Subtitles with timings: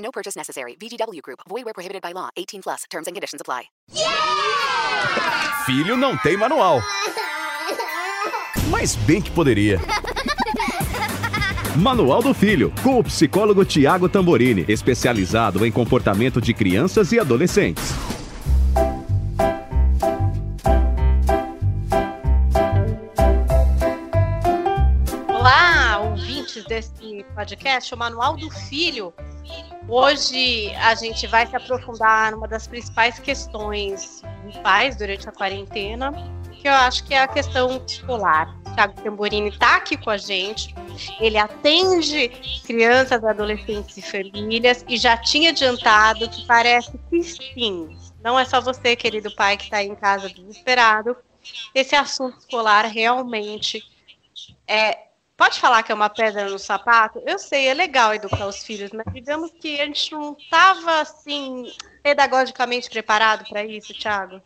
[0.00, 0.76] No purchase necessary.
[0.80, 1.40] VGW Group.
[1.48, 2.30] Void where prohibited by law.
[2.36, 2.84] 18 plus.
[2.90, 3.64] Terms and conditions apply.
[5.66, 6.80] Filho não tem manual.
[8.70, 9.78] Mas bem que poderia.
[11.76, 17.92] Manual do Filho, com o psicólogo Tiago Tamborini, especializado em comportamento de crianças e adolescentes.
[25.28, 29.14] Olá, ouvintes desse podcast, o Manual do Filho.
[29.88, 36.12] Hoje a gente vai se aprofundar numa das principais questões dos pais durante a quarentena,
[36.52, 38.54] que eu acho que é a questão escolar.
[38.66, 40.74] O Thiago Tamborini está aqui com a gente.
[41.18, 42.28] Ele atende
[42.64, 47.96] crianças, adolescentes e famílias e já tinha adiantado que parece que sim.
[48.22, 51.16] Não é só você, querido pai, que está em casa desesperado.
[51.74, 53.82] Esse assunto escolar realmente
[54.68, 55.09] é,
[55.40, 57.22] Pode falar que é uma pedra no sapato?
[57.26, 61.64] Eu sei, é legal educar os filhos, mas digamos que a gente não estava assim
[62.02, 64.42] pedagogicamente preparado para isso, Thiago.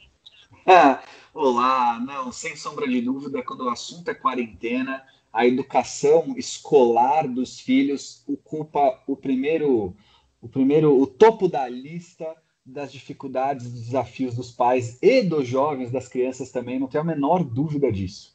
[0.65, 1.03] Ah,
[1.35, 7.59] olá, não, sem sombra de dúvida, quando o assunto é quarentena, a educação escolar dos
[7.59, 9.97] filhos ocupa o primeiro,
[10.41, 15.91] o primeiro, o topo da lista das dificuldades, dos desafios dos pais e dos jovens,
[15.91, 18.34] das crianças também, não tenho a menor dúvida disso.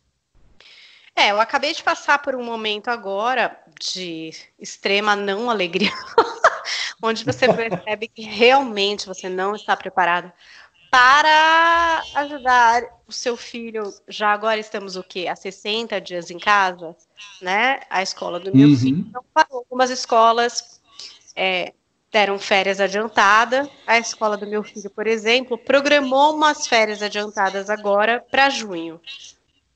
[1.16, 5.92] É, eu acabei de passar por um momento agora de extrema não alegria,
[7.02, 10.32] onde você percebe que realmente você não está preparado
[10.92, 13.94] para ajudar o seu filho.
[14.08, 15.28] Já agora estamos o quê?
[15.28, 16.96] Há 60 dias em casa,
[17.42, 17.82] né?
[17.90, 18.78] A escola do meu uhum.
[18.78, 19.60] filho não parou.
[19.60, 20.82] Algumas escolas
[21.36, 21.74] é,
[22.12, 23.70] deram férias adiantadas.
[23.86, 29.00] A escola do meu filho, por exemplo, programou umas férias adiantadas agora para junho.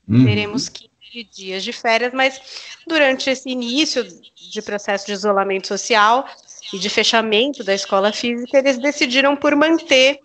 [0.08, 0.24] Uhum.
[0.24, 0.68] Teremos
[1.14, 2.40] que dias de férias, mas
[2.84, 4.02] durante esse início
[4.34, 6.26] de processo de isolamento social
[6.72, 10.18] e de fechamento da escola física, eles decidiram por manter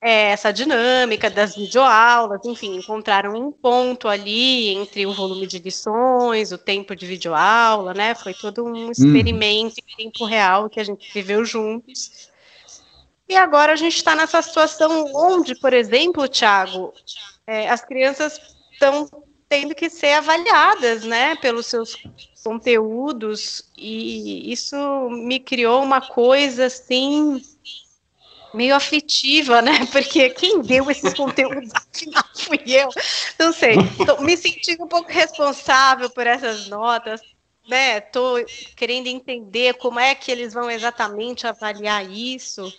[0.00, 6.50] é, essa dinâmica das videoaulas, enfim, encontraram um ponto ali entre o volume de lições,
[6.50, 8.16] o tempo de videoaula, né?
[8.16, 9.84] Foi todo um experimento hum.
[9.86, 12.32] em tempo real que a gente viveu juntos.
[13.28, 16.92] E agora a gente está nessa situação onde, por exemplo, Thiago,
[17.46, 18.40] é, as crianças
[18.72, 19.08] estão
[19.52, 21.94] tendo que ser avaliadas, né, pelos seus
[22.42, 24.74] conteúdos, e isso
[25.10, 27.38] me criou uma coisa assim
[28.54, 29.84] meio afetiva, né?
[29.92, 32.88] Porque quem deu esses conteúdos afinal fui eu.
[33.38, 33.76] Não sei,
[34.06, 37.20] tô me sentindo um pouco responsável por essas notas,
[37.68, 38.00] né?
[38.00, 38.42] Tô
[38.74, 42.72] querendo entender como é que eles vão exatamente avaliar isso.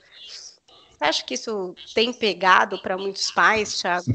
[0.90, 4.12] Você acha que isso tem pegado para muitos pais, Thiago?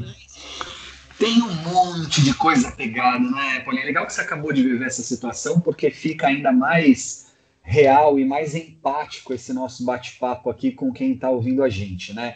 [1.19, 3.85] Tem um monte de coisa pegada, né, Paulinha?
[3.85, 7.27] Legal que você acabou de viver essa situação, porque fica ainda mais
[7.61, 12.35] real e mais empático esse nosso bate-papo aqui com quem está ouvindo a gente, né?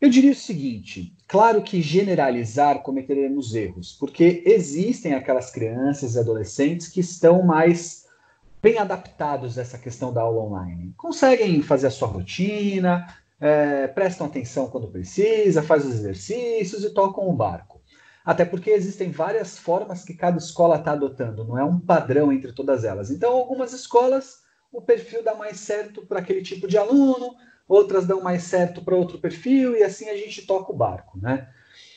[0.00, 6.88] Eu diria o seguinte: claro que generalizar cometeremos erros, porque existem aquelas crianças e adolescentes
[6.88, 8.06] que estão mais
[8.62, 10.94] bem adaptados a essa questão da aula online.
[10.96, 13.06] Conseguem fazer a sua rotina,
[13.38, 17.75] é, prestam atenção quando precisa, fazem os exercícios e tocam o barco.
[18.26, 22.52] Até porque existem várias formas que cada escola está adotando, não é um padrão entre
[22.52, 23.08] todas elas.
[23.08, 24.40] Então, algumas escolas,
[24.72, 27.36] o perfil dá mais certo para aquele tipo de aluno,
[27.68, 31.48] outras dão mais certo para outro perfil, e assim a gente toca o barco, né?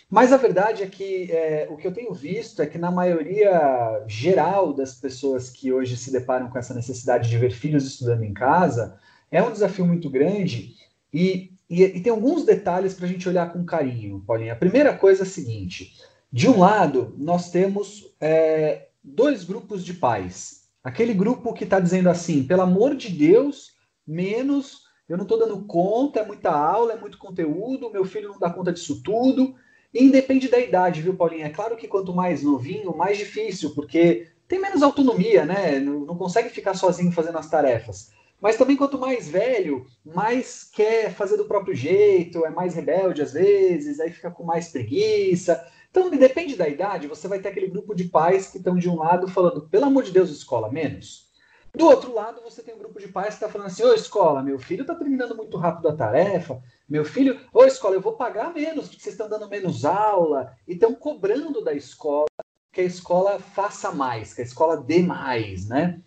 [0.07, 4.03] Mas a verdade é que é, o que eu tenho visto é que na maioria
[4.07, 8.34] geral das pessoas que hoje se deparam com essa necessidade de ver filhos estudando em
[8.34, 9.00] casa,
[9.31, 10.75] é um desafio muito grande
[11.12, 14.53] e, e, e tem alguns detalhes para a gente olhar com carinho, Paulinha.
[14.53, 15.95] A primeira coisa é a seguinte:
[16.31, 20.67] de um lado, nós temos é, dois grupos de pais.
[20.83, 23.73] Aquele grupo que está dizendo assim, pelo amor de Deus,
[24.05, 28.39] menos, eu não estou dando conta, é muita aula, é muito conteúdo, meu filho não
[28.39, 29.55] dá conta disso tudo.
[29.93, 31.47] Independe da idade, viu, Paulinha?
[31.47, 35.79] É claro que quanto mais novinho, mais difícil, porque tem menos autonomia, né?
[35.79, 38.11] Não, não consegue ficar sozinho fazendo as tarefas.
[38.39, 43.33] Mas também quanto mais velho, mais quer fazer do próprio jeito, é mais rebelde às
[43.33, 45.61] vezes, aí fica com mais preguiça.
[45.89, 48.97] Então, depende da idade, você vai ter aquele grupo de pais que estão de um
[48.97, 51.30] lado falando, pelo amor de Deus, escola, menos.
[51.74, 54.41] Do outro lado, você tem um grupo de pais que está falando assim: ô escola,
[54.41, 58.53] meu filho está terminando muito rápido a tarefa, meu filho, ô escola, eu vou pagar
[58.53, 62.25] menos, porque vocês estão dando menos aula, e estão cobrando da escola
[62.71, 66.01] que a escola faça mais, que a escola dê mais, né?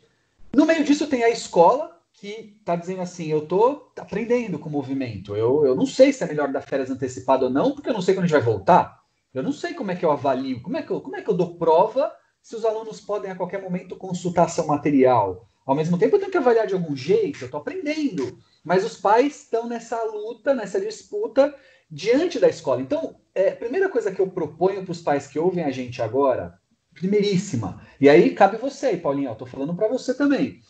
[0.55, 4.73] No meio disso tem a escola que está dizendo assim, eu estou aprendendo com o
[4.73, 7.94] movimento, eu, eu não sei se é melhor dar férias antecipadas ou não, porque eu
[7.94, 9.01] não sei quando a gente vai voltar,
[9.34, 11.31] eu não sei como é que eu avalio, como é que eu, como é que
[11.31, 12.12] eu dou prova
[12.43, 15.49] se os alunos podem a qualquer momento consultar seu material.
[15.64, 18.38] Ao mesmo tempo, eu tenho que avaliar de algum jeito, eu estou aprendendo.
[18.64, 21.55] Mas os pais estão nessa luta, nessa disputa
[21.88, 22.82] diante da escola.
[22.82, 26.02] Então, é, a primeira coisa que eu proponho para os pais que ouvem a gente
[26.02, 26.58] agora,
[26.93, 30.61] primeiríssima, e aí cabe você, Paulinho, eu estou falando para você também.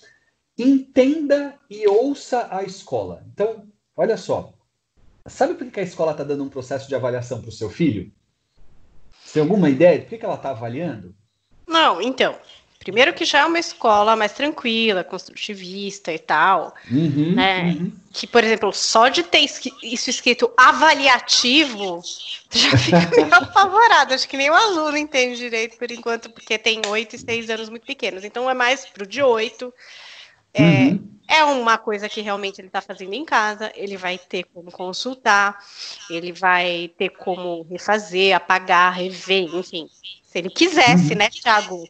[0.59, 3.25] Entenda e ouça a escola.
[3.33, 3.67] Então,
[3.97, 4.53] olha só.
[5.27, 8.13] Sabe por que a escola está dando um processo de avaliação para o seu filho?
[9.33, 11.15] Você tem alguma ideia de por que ela está avaliando?
[11.67, 12.39] Não, então.
[12.79, 17.63] Primeiro que já é uma escola mais tranquila, construtivista e tal, uhum, né?
[17.63, 17.93] Uhum.
[18.13, 22.03] Que, por exemplo, só de ter isso escrito avaliativo,
[22.53, 24.13] já fica meio apavorado.
[24.13, 27.71] Acho que nem o aluno entende direito por enquanto, porque tem oito e seis anos
[27.71, 28.25] muito pequenos.
[28.25, 29.73] Então é mais pro de oito.
[30.55, 31.09] É, uhum.
[31.29, 35.59] é uma coisa que realmente ele está fazendo em casa, ele vai ter como consultar,
[36.11, 39.89] ele vai ter como refazer, apagar, rever, enfim.
[40.25, 41.19] Se ele quisesse, uhum.
[41.19, 41.85] né, Thiago?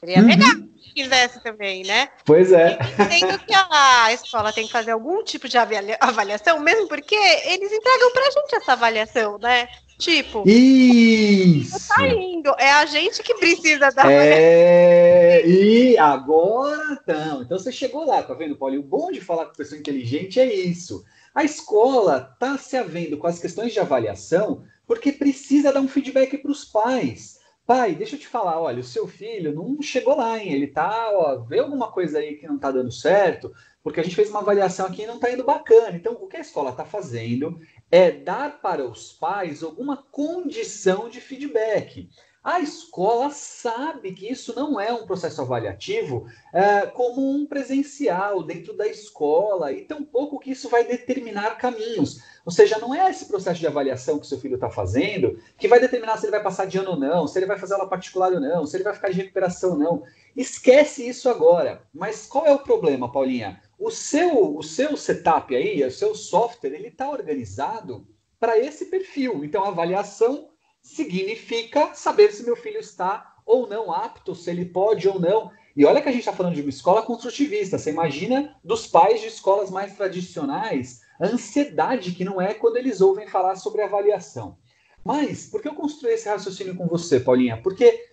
[0.00, 0.26] Seria uhum.
[0.26, 2.08] legal se quisesse também, né?
[2.24, 2.78] Pois é.
[2.98, 5.56] Entendo que a escola tem que fazer algum tipo de
[6.00, 9.68] avaliação, mesmo porque eles entregam pra gente essa avaliação, né?
[9.98, 11.88] Tipo, isso.
[11.88, 15.44] Tá indo, é a gente que precisa da é...
[15.44, 17.42] E agora então.
[17.42, 18.76] Então você chegou lá, tá vendo, Paulo?
[18.76, 21.04] E o bom de falar com pessoa inteligente é isso.
[21.34, 26.38] A escola está se havendo com as questões de avaliação porque precisa dar um feedback
[26.38, 27.38] para os pais.
[27.66, 30.54] Pai, deixa eu te falar, olha, o seu filho não chegou lá, hein?
[30.54, 33.52] Ele tá, ó, vê alguma coisa aí que não tá dando certo,
[33.82, 35.94] porque a gente fez uma avaliação aqui e não tá indo bacana.
[35.94, 37.60] Então, o que a escola está fazendo
[37.90, 42.08] é dar para os pais alguma condição de feedback.
[42.42, 48.74] A escola sabe que isso não é um processo avaliativo é, como um presencial dentro
[48.74, 52.22] da escola, e tampouco que isso vai determinar caminhos.
[52.46, 55.78] Ou seja, não é esse processo de avaliação que seu filho está fazendo que vai
[55.78, 58.32] determinar se ele vai passar de ano ou não, se ele vai fazer aula particular
[58.32, 60.02] ou não, se ele vai ficar de recuperação ou não.
[60.34, 61.82] Esquece isso agora.
[61.92, 63.60] Mas qual é o problema, Paulinha?
[63.78, 68.06] O seu, o seu setup aí, o seu software, ele está organizado
[68.40, 69.44] para esse perfil.
[69.44, 70.48] Então, avaliação
[70.82, 75.50] significa saber se meu filho está ou não apto, se ele pode ou não.
[75.76, 77.78] E olha que a gente está falando de uma escola construtivista.
[77.78, 83.00] Você imagina dos pais de escolas mais tradicionais a ansiedade que não é quando eles
[83.00, 84.58] ouvem falar sobre avaliação.
[85.04, 87.60] Mas por que eu construí esse raciocínio com você, Paulinha?
[87.62, 88.06] Porque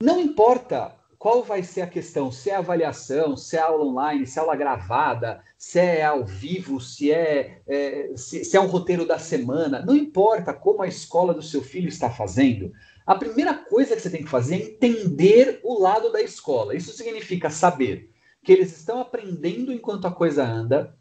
[0.00, 4.40] não importa qual vai ser a questão, se é avaliação, se é aula online, se
[4.40, 9.06] é aula gravada, se é ao vivo, se é, é se, se é um roteiro
[9.06, 12.72] da semana, não importa como a escola do seu filho está fazendo,
[13.06, 16.74] a primeira coisa que você tem que fazer é entender o lado da escola.
[16.74, 18.10] Isso significa saber
[18.42, 20.92] que eles estão aprendendo enquanto a coisa anda,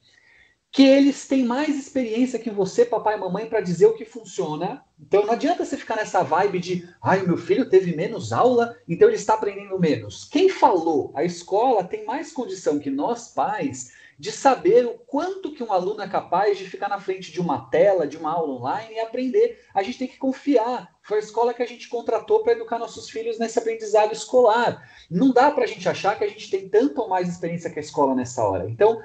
[0.72, 4.82] que eles têm mais experiência que você, papai e mamãe, para dizer o que funciona.
[4.98, 9.10] Então não adianta você ficar nessa vibe de, ai, meu filho teve menos aula, então
[9.10, 10.24] ele está aprendendo menos.
[10.32, 11.12] Quem falou?
[11.14, 16.04] A escola tem mais condição que nós, pais, de saber o quanto que um aluno
[16.04, 19.60] é capaz de ficar na frente de uma tela, de uma aula online e aprender.
[19.74, 20.96] A gente tem que confiar.
[21.02, 24.88] Foi a escola que a gente contratou para educar nossos filhos nesse aprendizado escolar.
[25.10, 27.80] Não dá para a gente achar que a gente tem tanto ou mais experiência que
[27.80, 28.70] a escola nessa hora.
[28.70, 29.02] Então,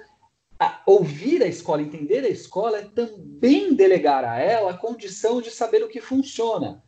[0.58, 5.50] a ouvir a escola, entender a escola, é também delegar a ela a condição de
[5.50, 6.82] saber o que funciona.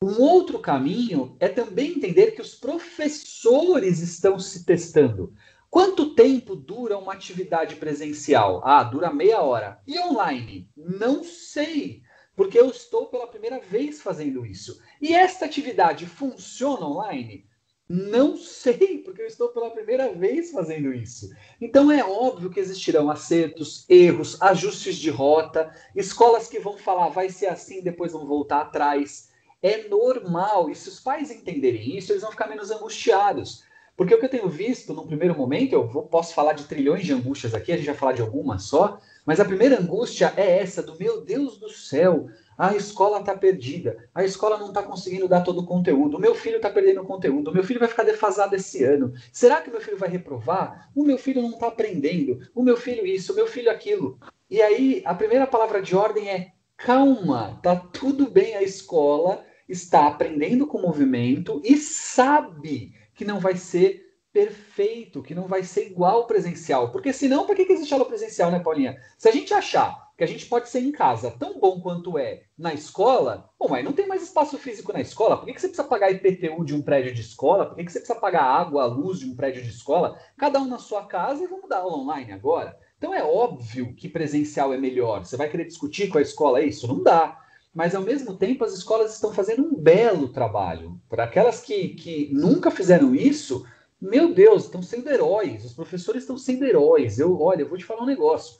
[0.00, 5.34] Um outro caminho é também entender que os professores estão se testando.
[5.68, 8.62] Quanto tempo dura uma atividade presencial?
[8.64, 9.80] Ah, dura meia hora.
[9.86, 10.70] E online?
[10.76, 12.02] Não sei,
[12.36, 14.80] porque eu estou pela primeira vez fazendo isso.
[15.02, 17.44] E esta atividade funciona online?
[17.88, 21.30] Não sei, porque eu estou pela primeira vez fazendo isso.
[21.58, 27.30] Então é óbvio que existirão acertos, erros, ajustes de rota, escolas que vão falar vai
[27.30, 29.30] ser assim, depois vão voltar atrás.
[29.62, 33.64] É normal, e se os pais entenderem isso, eles vão ficar menos angustiados.
[33.96, 37.04] Porque o que eu tenho visto no primeiro momento, eu vou, posso falar de trilhões
[37.04, 40.60] de angústias aqui, a gente vai falar de algumas só, mas a primeira angústia é
[40.60, 42.28] essa do meu Deus do céu,
[42.58, 46.34] a escola está perdida, a escola não está conseguindo dar todo o conteúdo, o meu
[46.34, 49.14] filho está perdendo o conteúdo, o meu filho vai ficar defasado esse ano.
[49.32, 50.90] Será que meu filho vai reprovar?
[50.92, 54.18] O meu filho não está aprendendo, o meu filho isso, o meu filho aquilo.
[54.50, 60.08] E aí, a primeira palavra de ordem é calma, tá tudo bem, a escola está
[60.08, 65.86] aprendendo com o movimento e sabe que não vai ser perfeito, que não vai ser
[65.86, 66.90] igual ao presencial.
[66.90, 68.96] Porque senão, para que, que existe aula presencial, né, Paulinha?
[69.16, 72.42] Se a gente achar que a gente pode ser em casa tão bom quanto é
[72.58, 75.36] na escola, bom, mas não tem mais espaço físico na escola.
[75.36, 77.66] Por que, que você precisa pagar IPTU de um prédio de escola?
[77.66, 80.18] Por que, que você precisa pagar água, luz de um prédio de escola?
[80.36, 82.76] Cada um na sua casa e vamos dar aula online agora.
[82.96, 85.24] Então é óbvio que presencial é melhor.
[85.24, 86.88] Você vai querer discutir com a escola isso?
[86.88, 87.40] Não dá.
[87.72, 91.00] Mas ao mesmo tempo as escolas estão fazendo um belo trabalho.
[91.08, 93.64] Para aquelas que, que nunca fizeram isso,
[94.00, 95.64] meu Deus, estão sendo heróis.
[95.64, 97.20] Os professores estão sendo heróis.
[97.20, 98.58] Eu, olha, eu vou te falar um negócio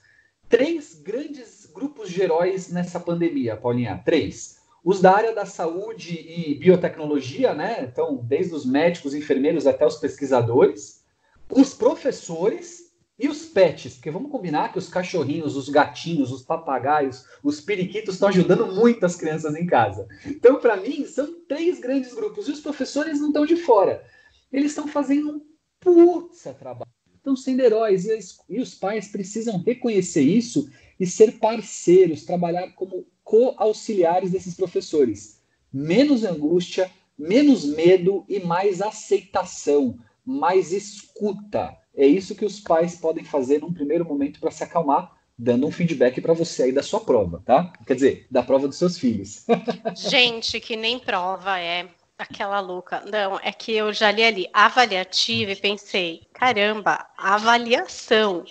[0.49, 4.01] três grandes grupos de heróis nessa pandemia, Paulinha.
[4.05, 4.59] Três.
[4.83, 7.83] Os da área da saúde e biotecnologia, né?
[7.83, 11.05] Então, desde os médicos, enfermeiros até os pesquisadores.
[11.51, 12.89] Os professores
[13.19, 18.15] e os pets, porque vamos combinar que os cachorrinhos, os gatinhos, os papagaios, os periquitos
[18.15, 20.07] estão ajudando muito as crianças em casa.
[20.25, 22.47] Então, para mim, são três grandes grupos.
[22.49, 24.05] E os professores não estão de fora.
[24.53, 25.47] Eles estão fazendo um
[25.81, 32.25] puta trabalho estão sendo heróis e, e os pais precisam reconhecer isso e ser parceiros,
[32.25, 35.41] trabalhar como co-auxiliares desses professores.
[35.73, 41.77] Menos angústia, menos medo e mais aceitação, mais escuta.
[41.95, 45.71] É isso que os pais podem fazer num primeiro momento para se acalmar, dando um
[45.71, 47.73] feedback para você aí da sua prova, tá?
[47.87, 49.45] Quer dizer, da prova dos seus filhos.
[49.95, 51.89] Gente, que nem prova é.
[52.19, 53.03] Aquela louca.
[53.11, 58.45] Não, é que eu já li ali avaliativa e pensei, caramba, avaliação.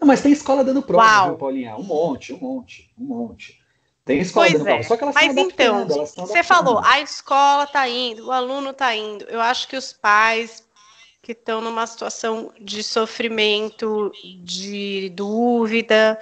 [0.00, 1.28] Não, mas tem escola dando prova, Uau.
[1.28, 1.76] viu, Paulinha?
[1.76, 3.60] Um monte, um monte, um monte.
[4.04, 4.72] Tem escola pois dando é.
[4.72, 4.88] prova.
[4.88, 9.24] Só que elas mas então, você falou, a escola está indo, o aluno está indo.
[9.24, 10.64] Eu acho que os pais
[11.22, 14.10] que estão numa situação de sofrimento,
[14.42, 16.18] de dúvida,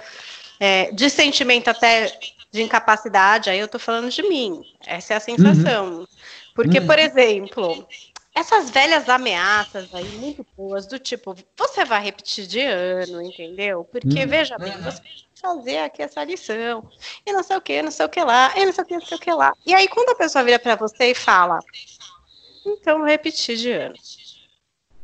[0.59, 2.15] é, de sentimento até
[2.51, 4.61] de incapacidade, aí eu estou falando de mim.
[4.85, 5.99] Essa é a sensação.
[5.99, 6.07] Uhum.
[6.53, 6.85] Porque, hum.
[6.85, 7.87] por exemplo,
[8.35, 13.83] essas velhas ameaças aí, muito boas, do tipo, você vai repetir de ano, entendeu?
[13.85, 14.27] Porque, hum.
[14.27, 16.89] veja bem, você vai fazer aqui essa lição,
[17.25, 18.93] e não sei o que, não sei o que lá, e não sei o que,
[18.93, 19.53] não sei o que lá.
[19.65, 21.59] E aí, quando a pessoa vira para você e fala,
[22.65, 23.95] então repetir de ano.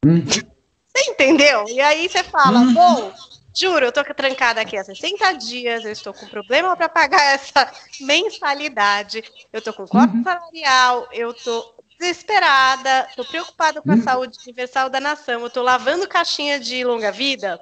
[0.06, 0.24] Hum.
[0.26, 1.66] Você entendeu?
[1.68, 2.74] E aí você fala, hum.
[2.74, 3.14] bom,
[3.60, 7.72] Juro, eu tô trancada aqui há 60 dias, eu estou com problema para pagar essa
[8.00, 10.24] mensalidade, eu tô com corte uhum.
[10.24, 14.04] salarial, eu tô desesperada, tô preocupada com a uhum.
[14.04, 17.60] saúde universal da nação, eu tô lavando caixinha de longa vida,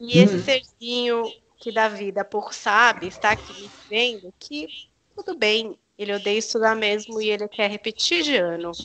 [0.00, 0.24] e uhum.
[0.24, 1.22] esse serzinho
[1.58, 4.68] que dá vida por sabe, está aqui me vendo que
[5.14, 8.72] tudo bem, ele odeia estudar mesmo e ele quer repetir de ano.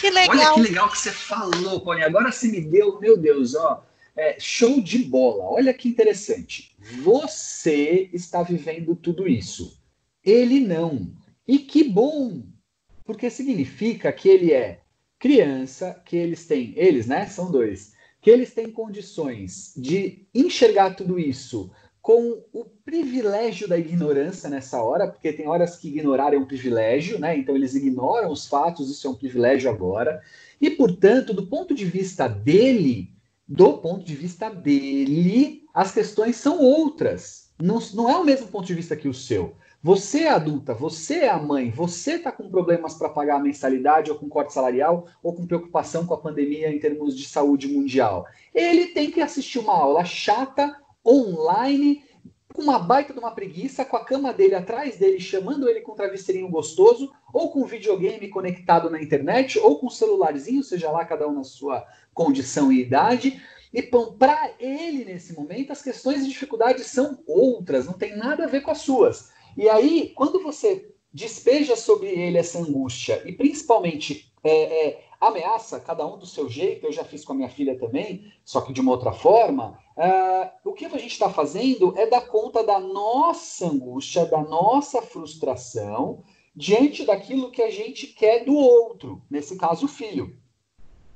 [0.00, 0.54] Que legal.
[0.54, 2.02] Olha que legal que você falou, Pony.
[2.02, 3.80] Agora você me deu, meu Deus, ó
[4.16, 5.44] é, show de bola.
[5.44, 6.74] Olha que interessante.
[7.02, 9.80] Você está vivendo tudo isso.
[10.22, 11.12] Ele não.
[11.46, 12.42] E que bom!
[13.04, 14.80] Porque significa que ele é
[15.18, 17.26] criança, que eles têm, eles, né?
[17.26, 21.70] São dois, que eles têm condições de enxergar tudo isso
[22.04, 27.18] com o privilégio da ignorância nessa hora, porque tem horas que ignorar é um privilégio,
[27.18, 27.34] né?
[27.38, 30.22] Então eles ignoram os fatos, isso é um privilégio agora.
[30.60, 33.13] E, portanto, do ponto de vista dele,
[33.46, 37.52] do ponto de vista dele, as questões são outras.
[37.60, 39.54] Não, não é o mesmo ponto de vista que o seu.
[39.82, 44.10] Você é adulta, você é a mãe, você está com problemas para pagar a mensalidade
[44.10, 48.26] ou com corte salarial ou com preocupação com a pandemia em termos de saúde mundial.
[48.54, 50.74] Ele tem que assistir uma aula chata,
[51.06, 52.02] online,
[52.54, 55.90] com uma baita de uma preguiça, com a cama dele atrás dele, chamando ele com
[55.90, 60.88] um travesseirinho gostoso, ou com um videogame conectado na internet, ou com um celularzinho, seja
[60.88, 61.84] lá cada um na sua
[62.14, 63.42] condição e idade.
[63.72, 68.48] E para ele, nesse momento, as questões e dificuldades são outras, não tem nada a
[68.48, 69.32] ver com as suas.
[69.56, 76.06] E aí, quando você despeja sobre ele essa angústia, e principalmente é, é, ameaça, cada
[76.06, 78.80] um do seu jeito, eu já fiz com a minha filha também, só que de
[78.80, 83.66] uma outra forma, uh, o que a gente está fazendo é dar conta da nossa
[83.66, 86.22] angústia, da nossa frustração,
[86.54, 90.36] diante daquilo que a gente quer do outro, nesse caso, o filho.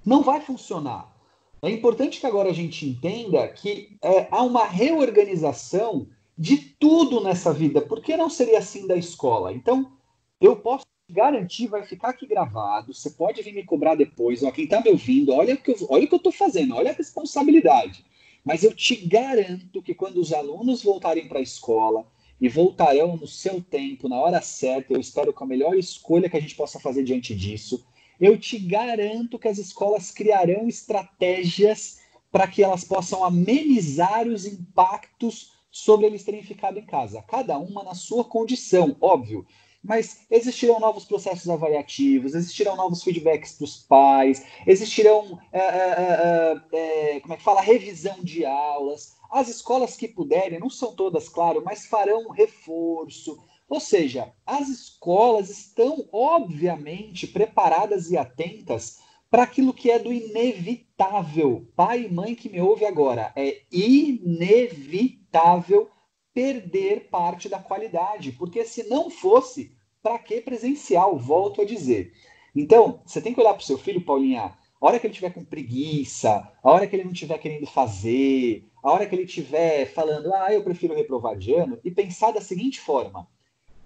[0.05, 1.15] Não vai funcionar.
[1.63, 7.53] É importante que agora a gente entenda que é, há uma reorganização de tudo nessa
[7.53, 7.81] vida.
[7.81, 9.53] Por que não seria assim da escola?
[9.53, 9.93] Então,
[10.41, 12.93] eu posso garantir, vai ficar aqui gravado.
[12.93, 14.43] Você pode vir me cobrar depois.
[14.43, 16.95] Ó, quem está me ouvindo, olha o que eu, olha que eu fazendo, olha a
[16.95, 18.05] responsabilidade.
[18.45, 22.07] Mas eu te garanto que quando os alunos voltarem para a escola
[22.41, 26.37] e voltarão no seu tempo, na hora certa, eu espero com a melhor escolha que
[26.37, 27.85] a gente possa fazer diante disso,
[28.21, 32.01] eu te garanto que as escolas criarão estratégias
[32.31, 37.83] para que elas possam amenizar os impactos sobre eles terem ficado em casa, cada uma
[37.85, 39.47] na sua condição, óbvio.
[39.89, 47.33] Mas existirão novos processos avaliativos, existirão novos feedbacks para os pais, existirão, é, é, como
[47.33, 49.17] é que fala, revisão de aulas.
[49.31, 53.43] As escolas que puderem, não são todas, claro, mas farão reforço.
[53.67, 58.99] Ou seja, as escolas estão, obviamente, preparadas e atentas
[59.31, 61.67] para aquilo que é do inevitável.
[61.75, 65.09] Pai e mãe que me ouve agora, é inevitável
[66.35, 71.19] perder parte da qualidade, porque se não fosse, para que presencial?
[71.19, 72.13] Volto a dizer.
[72.55, 75.33] Então, você tem que olhar para o seu filho, Paulinha, a hora que ele tiver
[75.33, 79.87] com preguiça, a hora que ele não estiver querendo fazer, a hora que ele estiver
[79.87, 83.29] falando, ah, eu prefiro reprovar de ano, e pensar da seguinte forma: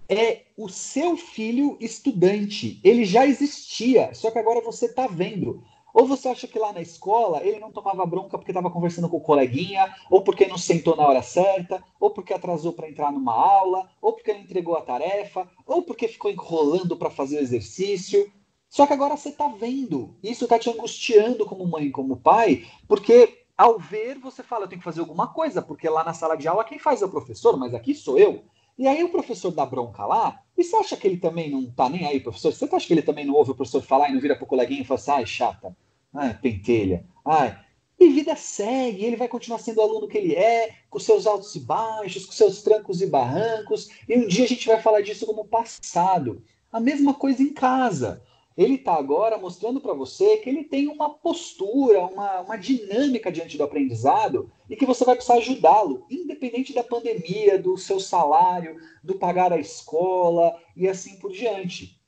[0.07, 2.79] é o seu filho estudante.
[2.83, 5.63] Ele já existia, só que agora você está vendo.
[5.93, 9.17] Ou você acha que lá na escola ele não tomava bronca porque estava conversando com
[9.17, 13.33] o coleguinha, ou porque não sentou na hora certa, ou porque atrasou para entrar numa
[13.33, 18.31] aula, ou porque não entregou a tarefa, ou porque ficou enrolando para fazer o exercício.
[18.67, 20.17] Só que agora você está vendo.
[20.23, 24.79] Isso está te angustiando como mãe, como pai, porque ao ver você fala, eu tenho
[24.79, 27.55] que fazer alguma coisa, porque lá na sala de aula quem faz é o professor,
[27.55, 28.43] mas aqui sou eu.
[28.77, 31.89] E aí o professor dá bronca lá, e você acha que ele também não tá
[31.89, 32.51] nem aí, professor?
[32.51, 34.81] Você acha que ele também não ouve o professor falar e não vira pro coleguinha
[34.81, 35.77] e fala assim, ai, chata,
[36.13, 37.59] ai, pentelha, ai.
[37.99, 41.55] E vida segue, ele vai continuar sendo o aluno que ele é, com seus altos
[41.55, 45.25] e baixos, com seus trancos e barrancos, e um dia a gente vai falar disso
[45.25, 46.43] como passado.
[46.71, 48.23] A mesma coisa em casa
[48.57, 53.57] ele está agora mostrando para você que ele tem uma postura, uma, uma dinâmica diante
[53.57, 59.15] do aprendizado e que você vai precisar ajudá-lo, independente da pandemia, do seu salário, do
[59.15, 61.99] pagar a escola e assim por diante.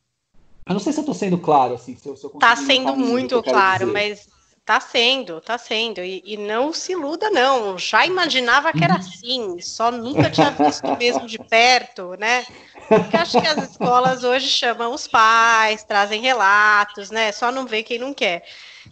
[0.67, 3.41] Eu não sei se eu estou sendo claro, assim, se eu, se Está sendo muito
[3.43, 3.93] claro, dizer.
[3.93, 4.27] mas
[4.65, 6.01] Tá sendo, tá sendo.
[6.01, 7.77] E, e, não se iluda, não.
[7.77, 12.43] Já imaginava que era assim, só nunca tinha visto mesmo de perto, né?
[12.87, 17.31] Porque acho que as escolas hoje chamam os pais, trazem relatos, né?
[17.31, 18.43] Só não vê quem não quer.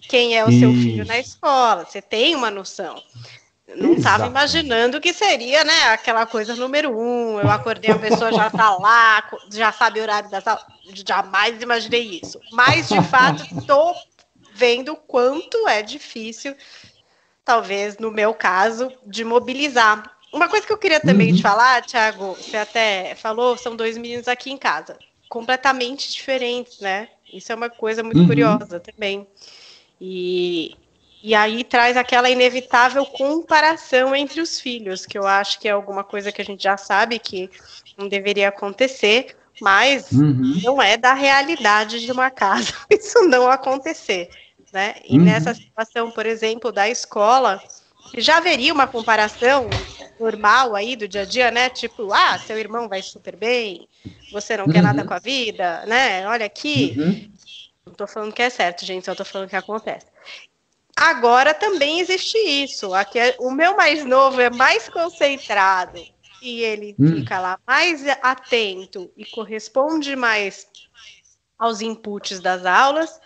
[0.08, 1.86] Quem é o seu filho na escola.
[1.86, 3.02] Você tem uma noção.
[3.76, 7.40] Não estava imaginando que seria, né, aquela coisa número um.
[7.40, 10.64] Eu acordei, a pessoa já está lá, já sabe o horário da sala.
[11.08, 12.40] Jamais imaginei isso.
[12.52, 13.96] Mas, de fato, estou
[14.54, 16.56] vendo o quanto é difícil,
[17.44, 20.16] talvez no meu caso, de mobilizar.
[20.32, 21.36] Uma coisa que eu queria também uhum.
[21.36, 24.98] te falar, Thiago, você até falou, são dois meninos aqui em casa,
[25.30, 27.10] completamente diferentes, né?
[27.32, 28.28] Isso é uma coisa muito uhum.
[28.28, 29.28] curiosa também.
[30.00, 30.76] E,
[31.22, 36.04] e aí traz aquela inevitável comparação entre os filhos, que eu acho que é alguma
[36.04, 37.50] coisa que a gente já sabe que
[37.98, 40.60] não deveria acontecer, mas uhum.
[40.64, 44.30] não é da realidade de uma casa isso não acontecer
[44.74, 44.96] né?
[45.08, 45.24] E uhum.
[45.24, 47.62] nessa situação, por exemplo, da escola,
[48.18, 49.70] já haveria uma comparação
[50.20, 51.70] normal aí do dia a dia, né?
[51.70, 53.88] Tipo, ah, seu irmão vai super bem,
[54.32, 54.72] você não uhum.
[54.72, 56.28] quer nada com a vida, né?
[56.28, 56.96] Olha aqui.
[56.98, 57.32] Uhum.
[57.86, 60.08] Não tô falando que é certo, gente, só tô falando que acontece.
[60.96, 62.94] Agora também existe isso.
[62.94, 66.00] Aqui é, o meu mais novo é mais concentrado
[66.42, 67.16] e ele hum.
[67.16, 70.68] fica lá mais atento e corresponde mais
[71.58, 73.20] aos inputs das aulas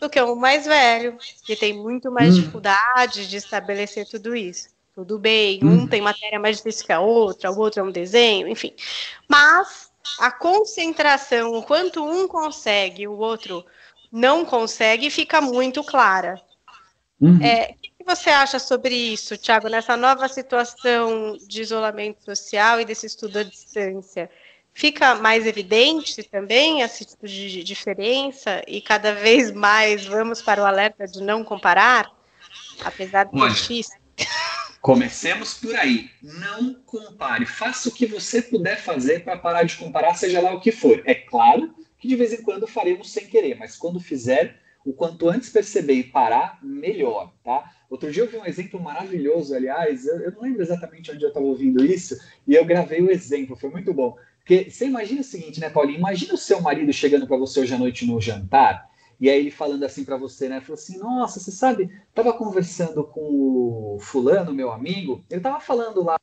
[0.00, 2.40] do que o mais velho, que tem muito mais hum.
[2.40, 4.68] dificuldade de estabelecer tudo isso.
[4.94, 5.86] Tudo bem, um hum.
[5.86, 8.72] tem matéria mais difícil que a outra, o outro é um desenho, enfim.
[9.28, 13.64] Mas a concentração, o quanto um consegue e o outro
[14.10, 16.40] não consegue, fica muito clara.
[17.20, 17.42] Uhum.
[17.42, 22.84] É, o que você acha sobre isso, Tiago, nessa nova situação de isolamento social e
[22.84, 24.30] desse estudo à distância?
[24.76, 30.66] Fica mais evidente também esse tipo de diferença e cada vez mais vamos para o
[30.66, 32.12] alerta de não comparar,
[32.84, 33.98] apesar de ser difícil.
[34.82, 36.10] Comecemos por aí.
[36.22, 37.46] Não compare.
[37.46, 41.02] Faça o que você puder fazer para parar de comparar, seja lá o que for.
[41.06, 45.28] É claro que de vez em quando faremos sem querer, mas quando fizer, o quanto
[45.28, 47.72] antes perceber e parar, melhor, tá?
[47.88, 51.28] Outro dia eu vi um exemplo maravilhoso, aliás, eu, eu não lembro exatamente onde eu
[51.28, 54.16] estava ouvindo isso, e eu gravei o exemplo, foi muito bom.
[54.46, 55.98] Porque você imagina o seguinte, né, Paulinho?
[55.98, 59.50] Imagina o seu marido chegando para você hoje à noite no jantar, e aí ele
[59.50, 60.60] falando assim para você, né?
[60.60, 66.04] Falou assim: Nossa, você sabe, tava conversando com o fulano, meu amigo, ele tava falando
[66.04, 66.16] lá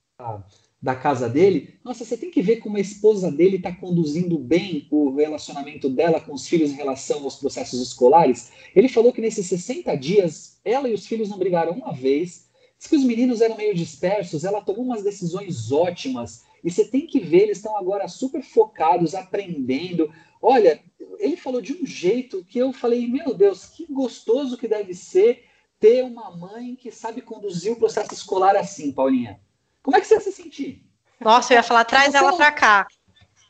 [0.82, 1.78] da casa dele.
[1.84, 6.22] Nossa, você tem que ver como a esposa dele está conduzindo bem o relacionamento dela
[6.22, 8.54] com os filhos em relação aos processos escolares.
[8.74, 12.48] Ele falou que nesses 60 dias, ela e os filhos não brigaram uma vez.
[12.80, 17.06] Diz que os meninos eram meio dispersos, ela tomou umas decisões ótimas e você tem
[17.06, 20.14] que ver, eles estão agora super focados, aprendendo.
[20.42, 20.82] Olha,
[21.20, 25.46] ele falou de um jeito que eu falei, meu Deus, que gostoso que deve ser
[25.80, 29.42] ter uma mãe que sabe conduzir o processo escolar assim, Paulinha.
[29.82, 30.82] Como é que você se sentir?
[31.20, 32.88] Nossa, eu ia falar, traz ela para cá.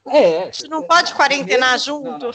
[0.07, 0.51] É.
[0.51, 2.09] Você não pode quarentenar junto.
[2.09, 2.31] Não, não.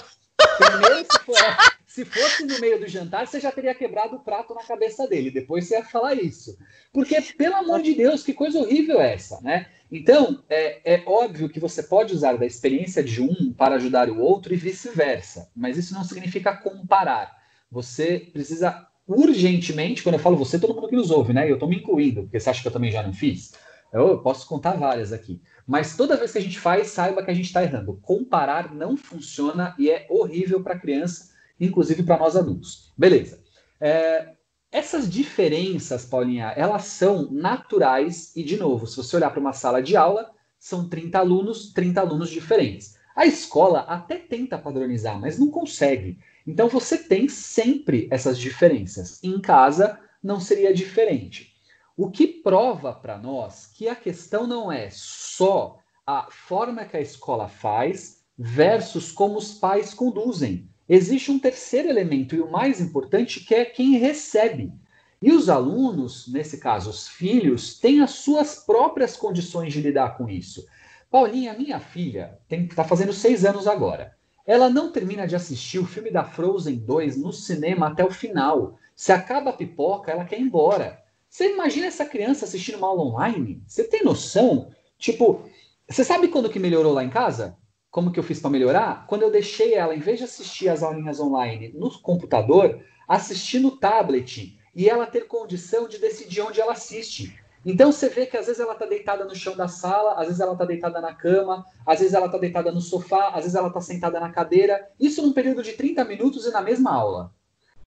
[0.56, 1.34] Primeiro, se, for,
[1.98, 5.30] se, fosse no meio do jantar, você já teria quebrado o prato na cabeça dele.
[5.30, 6.56] Depois você ia falar isso.
[6.92, 9.66] Porque, pelo amor de Deus, que coisa horrível é essa, né?
[9.90, 14.20] Então, é, é óbvio que você pode usar da experiência de um para ajudar o
[14.20, 15.50] outro e vice-versa.
[15.56, 17.36] Mas isso não significa comparar.
[17.70, 21.50] Você precisa urgentemente, quando eu falo você, todo mundo que nos ouve, né?
[21.50, 23.54] Eu estou me incluindo, porque você acha que eu também já não fiz?
[23.92, 25.40] Eu posso contar várias aqui.
[25.66, 27.98] Mas toda vez que a gente faz, saiba que a gente está errando.
[28.02, 32.92] Comparar não funciona e é horrível para a criança, inclusive para nós adultos.
[32.96, 33.42] Beleza.
[33.80, 34.32] É,
[34.70, 39.82] essas diferenças, Paulinha, elas são naturais e, de novo, se você olhar para uma sala
[39.82, 42.96] de aula, são 30 alunos, 30 alunos diferentes.
[43.16, 46.18] A escola até tenta padronizar, mas não consegue.
[46.46, 49.22] Então você tem sempre essas diferenças.
[49.24, 51.54] Em casa não seria diferente.
[51.96, 57.00] O que prova para nós que a questão não é só a forma que a
[57.00, 60.70] escola faz versus como os pais conduzem.
[60.88, 64.72] Existe um terceiro elemento e o mais importante que é quem recebe.
[65.20, 70.28] E os alunos, nesse caso os filhos, têm as suas próprias condições de lidar com
[70.28, 70.66] isso.
[71.10, 74.16] Paulinha, minha filha, está fazendo seis anos agora.
[74.46, 78.78] Ela não termina de assistir o filme da Frozen 2 no cinema até o final.
[78.94, 81.02] Se acaba a pipoca, ela quer ir embora.
[81.28, 83.62] Você imagina essa criança assistindo uma aula online?
[83.66, 84.70] Você tem noção?
[84.96, 85.44] Tipo,
[85.88, 87.58] você sabe quando que melhorou lá em casa?
[87.90, 89.06] Como que eu fiz para melhorar?
[89.06, 93.70] Quando eu deixei ela, em vez de assistir as aulinhas online no computador, assistir no
[93.70, 97.38] tablet e ela ter condição de decidir onde ela assiste.
[97.64, 100.40] Então você vê que às vezes ela está deitada no chão da sala, às vezes
[100.40, 103.68] ela está deitada na cama, às vezes ela está deitada no sofá, às vezes ela
[103.68, 104.90] está sentada na cadeira.
[105.00, 107.34] Isso num período de 30 minutos e na mesma aula.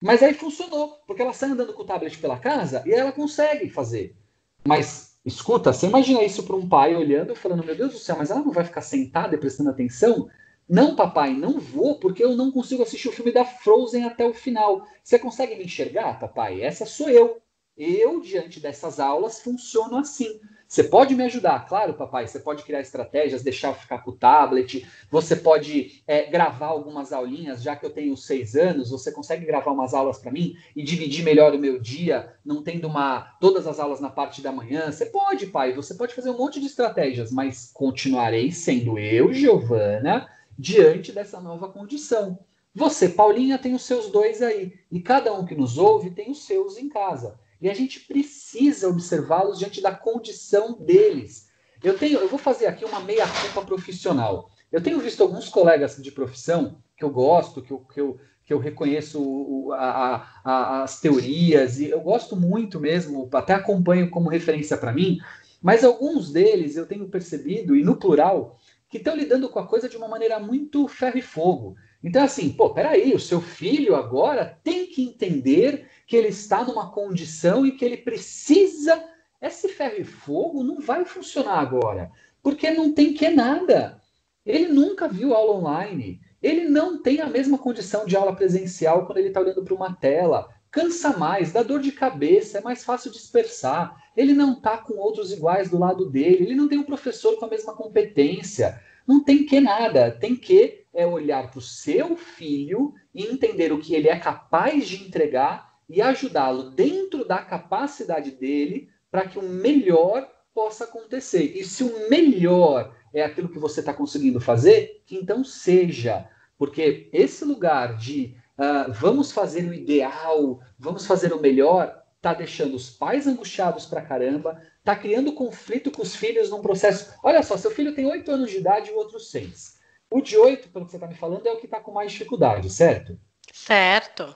[0.00, 3.70] Mas aí funcionou, porque ela sai andando com o tablet pela casa e ela consegue
[3.70, 4.16] fazer.
[4.64, 8.16] Mas, escuta, você imagina isso para um pai olhando e falando: Meu Deus do céu,
[8.18, 10.28] mas ela não vai ficar sentada e prestando atenção?
[10.68, 14.32] Não, papai, não vou, porque eu não consigo assistir o filme da Frozen até o
[14.32, 14.86] final.
[15.02, 16.62] Você consegue me enxergar, papai?
[16.62, 17.42] Essa sou eu.
[17.76, 20.40] Eu, diante dessas aulas, funciono assim.
[20.72, 22.26] Você pode me ajudar, claro, papai.
[22.26, 24.88] Você pode criar estratégias, deixar eu ficar com o tablet.
[25.10, 28.88] Você pode é, gravar algumas aulinhas, já que eu tenho seis anos.
[28.88, 32.88] Você consegue gravar umas aulas para mim e dividir melhor o meu dia, não tendo
[32.88, 34.90] uma todas as aulas na parte da manhã.
[34.90, 35.74] Você pode, pai.
[35.74, 40.26] Você pode fazer um monte de estratégias, mas continuarei sendo eu, Giovana,
[40.58, 42.38] diante dessa nova condição.
[42.74, 44.72] Você, Paulinha, tem os seus dois aí.
[44.90, 47.38] E cada um que nos ouve tem os seus em casa.
[47.62, 51.48] E a gente precisa observá-los diante da condição deles.
[51.80, 54.50] Eu tenho, eu vou fazer aqui uma meia-culpa profissional.
[54.72, 58.52] Eu tenho visto alguns colegas de profissão que eu gosto, que eu, que eu, que
[58.52, 64.76] eu reconheço a, a, as teorias, e eu gosto muito mesmo, até acompanho como referência
[64.76, 65.20] para mim,
[65.62, 69.88] mas alguns deles eu tenho percebido, e no plural, que estão lidando com a coisa
[69.88, 71.76] de uma maneira muito ferro e fogo.
[72.02, 76.90] Então, assim, pô, peraí, o seu filho agora tem que entender que ele está numa
[76.90, 79.02] condição e que ele precisa.
[79.40, 83.98] Esse ferro e fogo não vai funcionar agora, porque não tem que nada.
[84.44, 86.20] Ele nunca viu aula online.
[86.42, 89.94] Ele não tem a mesma condição de aula presencial quando ele está olhando para uma
[89.94, 90.50] tela.
[90.70, 93.96] Cansa mais, dá dor de cabeça, é mais fácil dispersar.
[94.14, 97.46] Ele não está com outros iguais do lado dele, ele não tem um professor com
[97.46, 98.78] a mesma competência.
[99.06, 103.80] Não tem que nada, tem que é olhar para o seu filho e entender o
[103.80, 109.42] que ele é capaz de entregar e ajudá-lo dentro da capacidade dele para que o
[109.42, 111.52] melhor possa acontecer.
[111.54, 116.26] E se o melhor é aquilo que você está conseguindo fazer, que então seja.
[116.56, 122.74] Porque esse lugar de uh, vamos fazer o ideal, vamos fazer o melhor, está deixando
[122.74, 127.12] os pais angustiados para caramba, está criando conflito com os filhos num processo.
[127.22, 129.78] Olha só, seu filho tem oito anos de idade e o outro seis.
[130.10, 132.12] O de oito, pelo que você está me falando, é o que está com mais
[132.12, 133.18] dificuldade, certo?
[133.52, 134.34] Certo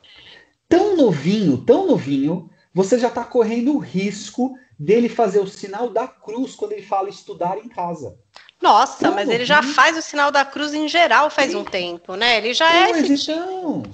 [0.68, 6.07] tão novinho, tão novinho, você já está correndo o risco dele fazer o sinal da
[6.07, 8.18] cruz quando ele fala estudar em casa.
[8.61, 9.35] Nossa, tão mas novinho.
[9.35, 12.38] ele já faz o sinal da cruz em geral faz um tempo, né?
[12.38, 12.90] Ele já é.
[12.92, 13.31] Mas esse...
[13.31, 13.85] então, o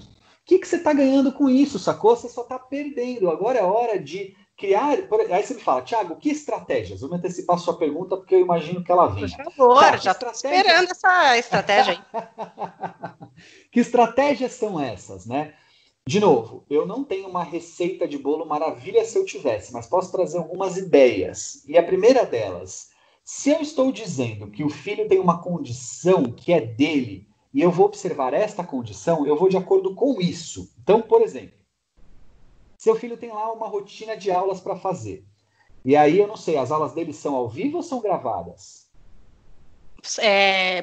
[0.45, 2.17] que, que você está ganhando com isso, sacou?
[2.17, 3.31] Você só está perdendo.
[3.31, 4.99] Agora é hora de criar.
[5.31, 7.01] Aí você me fala, Thiago, que estratégias?
[7.01, 9.29] Vou me antecipar a sua pergunta, porque eu imagino que ela vem.
[9.29, 12.23] Por favor, tá, já estou esperando essa estratégia aí.
[13.71, 15.55] que estratégias são essas, né?
[16.07, 20.11] De novo, eu não tenho uma receita de bolo maravilha se eu tivesse, mas posso
[20.11, 21.65] trazer algumas ideias.
[21.69, 22.91] E a primeira delas,
[23.25, 27.71] se eu estou dizendo que o filho tem uma condição que é dele, e eu
[27.71, 30.75] vou observar esta condição, eu vou de acordo com isso.
[30.83, 31.59] Então, por exemplo,
[32.77, 35.25] seu filho tem lá uma rotina de aulas para fazer.
[35.85, 38.89] E aí eu não sei, as aulas dele são ao vivo ou são gravadas?
[40.19, 40.83] É,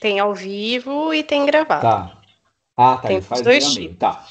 [0.00, 1.82] tem ao vivo e tem gravado.
[1.82, 2.22] Tá.
[2.76, 3.08] Ah, tá.
[3.08, 3.94] Tem ele faz dois meio.
[3.96, 4.26] Tá.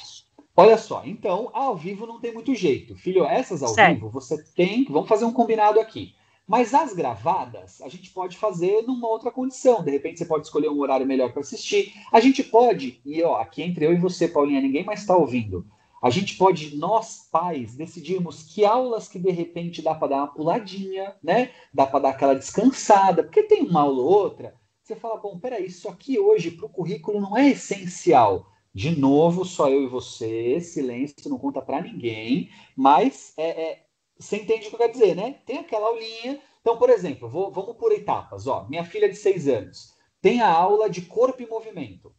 [0.60, 2.94] Olha só, então, ao vivo não tem muito jeito.
[2.94, 3.94] Filho, essas ao Certo.
[3.94, 4.84] vivo você tem.
[4.90, 6.14] Vamos fazer um combinado aqui.
[6.46, 9.82] Mas as gravadas, a gente pode fazer numa outra condição.
[9.82, 11.94] De repente, você pode escolher um horário melhor para assistir.
[12.12, 15.66] A gente pode, e ó, aqui entre eu e você, Paulinha, ninguém mais está ouvindo.
[16.04, 20.28] A gente pode, nós pais, decidirmos que aulas que de repente dá para dar uma
[20.28, 21.52] puladinha, né?
[21.74, 24.56] Dá para dar aquela descansada, porque tem uma aula ou outra.
[24.84, 28.46] Você fala, bom, peraí, isso aqui hoje para o currículo não é essencial.
[28.74, 33.86] De novo, só eu e você, silêncio, não conta para ninguém, mas é, é,
[34.18, 35.34] você entende o que eu quero dizer, né?
[35.46, 36.40] Tem aquela aulinha.
[36.62, 38.48] Então, por exemplo, vou- vamos por etapas.
[38.48, 42.14] Ó, minha filha de seis anos tem a aula de corpo e movimento.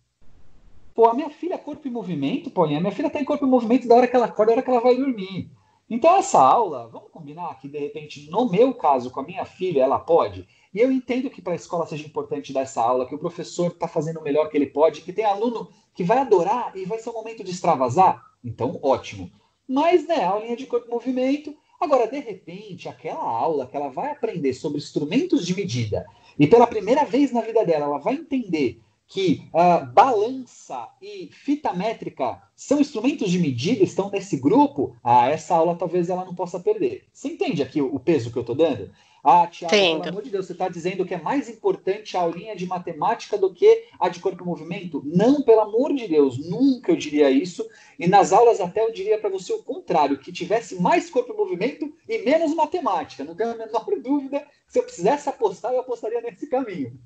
[0.95, 3.89] Pô, a minha filha é corpo e movimento, Paulinha, minha filha tem corpo e movimento
[3.89, 5.51] da hora que ela acorda, da hora que ela vai dormir.
[5.89, 9.83] Então, essa aula, vamos combinar que, de repente, no meu caso, com a minha filha,
[9.83, 10.47] ela pode.
[10.73, 13.69] E eu entendo que para a escola seja importante dar essa aula, que o professor
[13.69, 15.69] está fazendo o melhor que ele pode, que tem aluno
[16.01, 18.25] que vai adorar e vai ser um momento de extravasar.
[18.43, 19.31] Então, ótimo.
[19.69, 21.55] Mas, né, aulinha de corpo e movimento.
[21.79, 26.07] Agora, de repente, aquela aula que ela vai aprender sobre instrumentos de medida
[26.39, 31.75] e pela primeira vez na vida dela ela vai entender que ah, balança e fita
[31.75, 36.59] métrica são instrumentos de medida, estão nesse grupo, ah, essa aula talvez ela não possa
[36.59, 37.05] perder.
[37.13, 38.91] Você entende aqui o, o peso que eu estou dando?
[39.23, 42.57] Ah, Tiago, pelo amor de Deus, você está dizendo que é mais importante a aulinha
[42.57, 45.03] de matemática do que a de corpo e movimento?
[45.05, 47.69] Não, pelo amor de Deus, nunca eu diria isso.
[47.99, 51.37] E nas aulas até eu diria para você o contrário, que tivesse mais corpo e
[51.37, 53.23] movimento e menos matemática.
[53.23, 56.99] Não tenho a menor dúvida que se eu precisasse apostar, eu apostaria nesse caminho.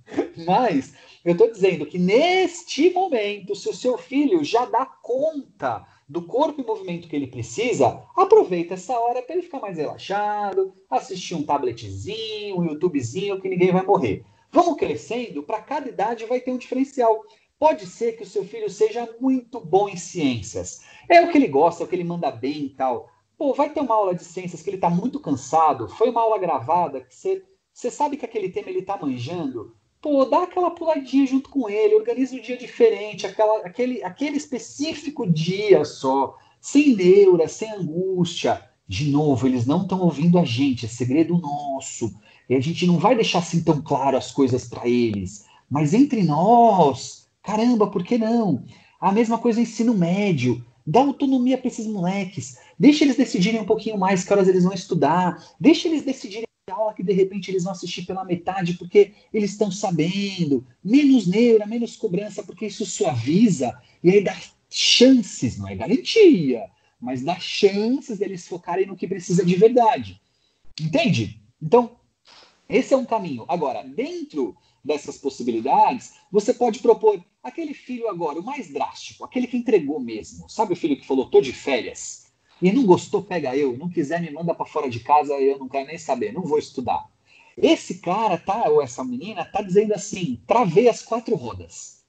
[0.46, 6.22] Mas eu estou dizendo que neste momento, se o seu filho já dá conta do
[6.22, 11.34] corpo e movimento que ele precisa, aproveita essa hora para ele ficar mais relaxado, assistir
[11.34, 14.24] um tabletzinho, um YouTubezinho, que ninguém vai morrer.
[14.50, 17.24] Vamos crescendo, para cada idade vai ter um diferencial.
[17.58, 20.82] Pode ser que o seu filho seja muito bom em ciências.
[21.08, 23.08] É o que ele gosta, é o que ele manda bem e tal.
[23.36, 26.38] Pô, vai ter uma aula de ciências que ele está muito cansado, foi uma aula
[26.38, 29.76] gravada, que você, você sabe que aquele tema ele está manjando.
[30.04, 35.26] Pô, dá aquela puladinha junto com ele, organiza um dia diferente, aquela, aquele, aquele específico
[35.26, 38.62] dia só, sem neura, sem angústia.
[38.86, 42.14] De novo, eles não estão ouvindo a gente, é segredo nosso.
[42.50, 45.46] E a gente não vai deixar assim tão claro as coisas para eles.
[45.70, 48.62] Mas entre nós, caramba, por que não?
[49.00, 50.62] A mesma coisa ensino médio.
[50.86, 52.58] Dá autonomia para esses moleques.
[52.78, 55.42] Deixa eles decidirem um pouquinho mais que horas eles vão estudar.
[55.58, 59.70] Deixa eles decidirem aula que de repente eles vão assistir pela metade porque eles estão
[59.70, 60.66] sabendo.
[60.82, 64.34] Menos neura, menos cobrança, porque isso suaviza e aí dá
[64.70, 70.20] chances, não é garantia, mas dá chances deles focarem no que precisa de verdade.
[70.80, 71.40] Entende?
[71.60, 71.96] Então,
[72.68, 73.44] esse é um caminho.
[73.46, 79.56] Agora, dentro dessas possibilidades, você pode propor aquele filho agora, o mais drástico, aquele que
[79.56, 80.48] entregou mesmo.
[80.48, 82.23] Sabe o filho que falou, tô de férias?
[82.62, 83.76] E não gostou, pega eu.
[83.76, 86.58] Não quiser, me manda para fora de casa, eu não quero nem saber, não vou
[86.58, 87.08] estudar.
[87.56, 92.02] Esse cara, tá, ou essa menina, tá dizendo assim: travei as quatro rodas.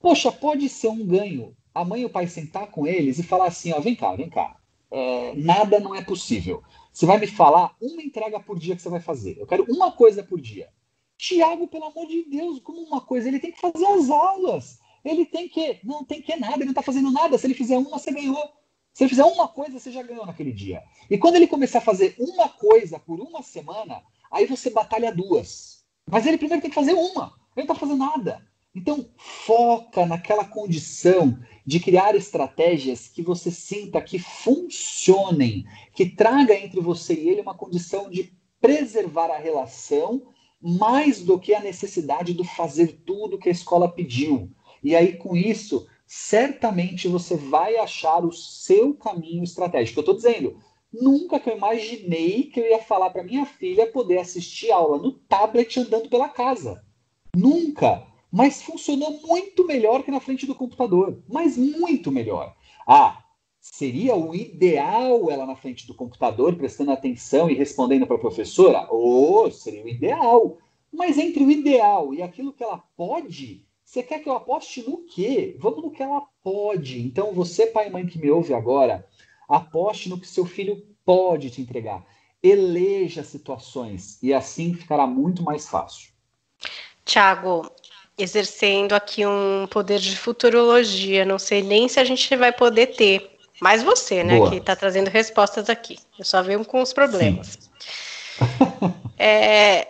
[0.00, 1.56] Poxa, pode ser um ganho.
[1.74, 4.28] A mãe e o pai sentar com eles e falar assim: ó, vem cá, vem
[4.28, 4.56] cá.
[4.90, 6.62] É, nada não é possível.
[6.92, 9.38] Você vai me falar uma entrega por dia que você vai fazer.
[9.38, 10.68] Eu quero uma coisa por dia.
[11.16, 14.78] Tiago, pelo amor de Deus, como uma coisa, ele tem que fazer as aulas.
[15.02, 15.78] Ele tem que.
[15.82, 17.38] Não tem que nada, ele não tá fazendo nada.
[17.38, 18.52] Se ele fizer uma, você ganhou.
[18.92, 20.82] Se ele fizer uma coisa, você já ganhou naquele dia.
[21.10, 25.82] E quando ele começar a fazer uma coisa por uma semana, aí você batalha duas.
[26.10, 27.32] Mas ele primeiro tem que fazer uma.
[27.56, 28.42] Ele não está fazendo nada.
[28.74, 36.80] Então, foca naquela condição de criar estratégias que você sinta que funcionem, que traga entre
[36.80, 40.22] você e ele uma condição de preservar a relação
[40.60, 44.50] mais do que a necessidade do fazer tudo que a escola pediu.
[44.82, 49.98] E aí, com isso, certamente você vai achar o seu caminho estratégico.
[49.98, 50.58] Eu estou dizendo,
[50.92, 55.12] nunca que eu imaginei que eu ia falar para minha filha poder assistir aula no
[55.12, 56.84] tablet andando pela casa.
[57.34, 58.06] Nunca.
[58.30, 61.22] Mas funcionou muito melhor que na frente do computador.
[61.26, 62.54] Mas muito melhor.
[62.86, 63.24] Ah,
[63.58, 68.86] seria o ideal ela na frente do computador, prestando atenção e respondendo para a professora?
[68.90, 70.58] Oh, seria o ideal.
[70.92, 75.04] Mas entre o ideal e aquilo que ela pode, você quer que eu aposte no
[75.04, 75.54] quê?
[75.58, 76.98] Vamos no que ela pode.
[77.02, 79.06] Então, você, pai e mãe que me ouve agora,
[79.46, 82.02] aposte no que seu filho pode te entregar.
[82.42, 86.10] Eleja situações e assim ficará muito mais fácil.
[87.04, 87.70] Tiago,
[88.16, 93.36] exercendo aqui um poder de futurologia, não sei nem se a gente vai poder ter.
[93.60, 94.48] Mas você, né, Boa.
[94.48, 95.98] que está trazendo respostas aqui.
[96.18, 97.58] Eu só venho com os problemas.
[99.18, 99.86] É,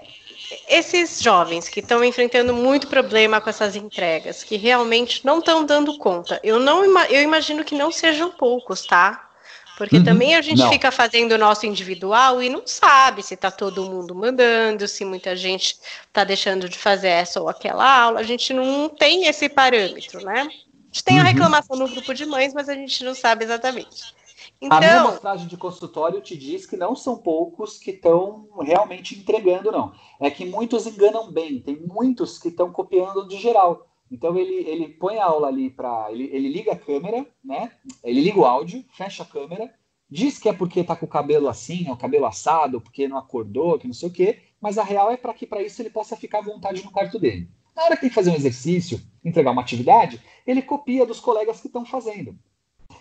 [0.72, 5.98] esses jovens que estão enfrentando muito problema com essas entregas, que realmente não estão dando
[5.98, 9.28] conta, eu não eu imagino que não sejam poucos, tá?
[9.76, 10.70] Porque uhum, também a gente não.
[10.70, 15.35] fica fazendo o nosso individual e não sabe se está todo mundo mandando, se muita
[15.35, 18.20] gente está deixando de fazer essa ou aquela aula.
[18.20, 20.40] A gente não tem esse parâmetro, né?
[20.40, 21.28] A gente tem a uhum.
[21.28, 24.14] reclamação no grupo de mães, mas a gente não sabe exatamente.
[24.62, 28.48] Então, a minha então amostragem de consultório te diz que não são poucos que estão
[28.61, 29.92] realmente entregando, não.
[30.20, 33.88] É que muitos enganam bem, tem muitos que estão copiando de geral.
[34.09, 36.12] Então ele, ele põe a aula ali para.
[36.12, 37.72] Ele, ele liga a câmera, né?
[38.05, 39.68] Ele liga o áudio, fecha a câmera,
[40.09, 43.81] diz que é porque tá com o cabelo assim, o cabelo assado, porque não acordou,
[43.81, 46.16] que não sei o quê, mas a real é para que para isso ele possa
[46.16, 47.51] ficar à vontade no quarto dele.
[47.75, 51.61] Na hora que tem que fazer um exercício, entregar uma atividade, ele copia dos colegas
[51.61, 52.38] que estão fazendo.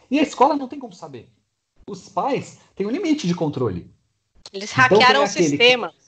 [0.10, 1.30] E a escola não tem como saber
[1.88, 3.92] os pais têm um limite de controle.
[4.52, 5.90] Eles então, hackearam o sistema.
[5.90, 6.02] Que...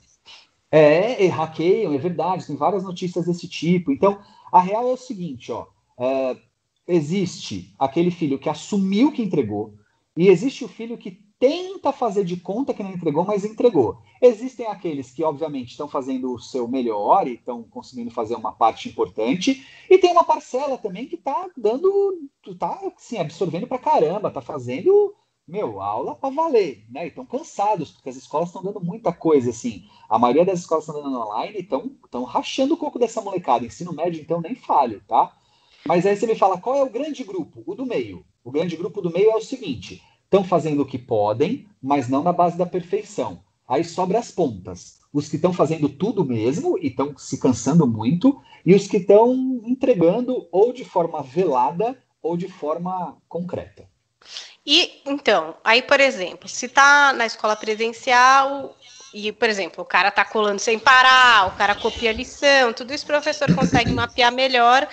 [0.71, 3.91] É, hackeiam, é verdade, tem várias notícias desse tipo.
[3.91, 4.19] Então,
[4.51, 5.67] a real é o seguinte, ó.
[5.97, 6.35] É,
[6.87, 9.75] existe aquele filho que assumiu que entregou,
[10.17, 13.97] e existe o filho que tenta fazer de conta que não entregou, mas entregou.
[14.21, 18.87] Existem aqueles que, obviamente, estão fazendo o seu melhor e estão conseguindo fazer uma parte
[18.87, 24.41] importante, e tem uma parcela também que está dando, está assim, absorvendo para caramba, está
[24.41, 25.13] fazendo
[25.47, 27.07] meu, aula para valer, né?
[27.07, 29.85] Estão cansados, porque as escolas estão dando muita coisa, assim.
[30.09, 33.65] A maioria das escolas estão dando online e estão rachando o coco dessa molecada.
[33.65, 35.35] Ensino médio, então, nem falho, tá?
[35.85, 37.61] Mas aí você me fala, qual é o grande grupo?
[37.65, 38.25] O do meio.
[38.43, 42.23] O grande grupo do meio é o seguinte: estão fazendo o que podem, mas não
[42.23, 43.43] na base da perfeição.
[43.67, 44.99] Aí sobra as pontas.
[45.11, 49.33] Os que estão fazendo tudo mesmo e estão se cansando muito, e os que estão
[49.65, 53.92] entregando ou de forma velada ou de forma concreta.
[54.65, 58.77] E então, aí, por exemplo, se tá na escola presencial
[59.13, 62.93] e, por exemplo, o cara tá colando sem parar, o cara copia a lição, tudo
[62.93, 64.87] isso o professor consegue mapear melhor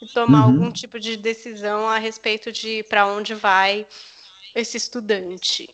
[0.00, 0.54] e tomar uhum.
[0.54, 3.86] algum tipo de decisão a respeito de para onde vai
[4.54, 5.68] esse estudante.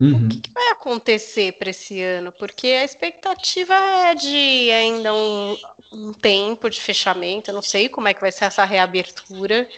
[0.00, 0.26] Uhum.
[0.26, 2.32] O que, que, vai acontecer para esse ano?
[2.32, 5.56] Porque a expectativa é de ainda um,
[5.92, 9.68] um tempo de fechamento, eu não sei como é que vai ser essa reabertura.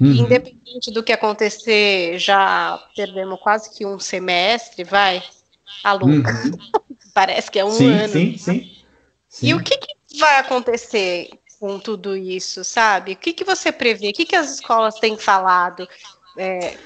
[0.00, 0.12] Uhum.
[0.12, 5.22] Independente do que acontecer, já perdemos quase que um semestre, vai?
[5.82, 6.22] A Uhum.
[7.14, 8.12] Parece que é um sim, ano.
[8.12, 8.70] Sim, sim,
[9.28, 9.48] sim.
[9.48, 13.12] E o que, que, vai acontecer com tudo isso, sabe?
[13.12, 14.10] O que, que você prevê?
[14.10, 15.88] O que, que as escolas têm falado?
[16.36, 16.76] É,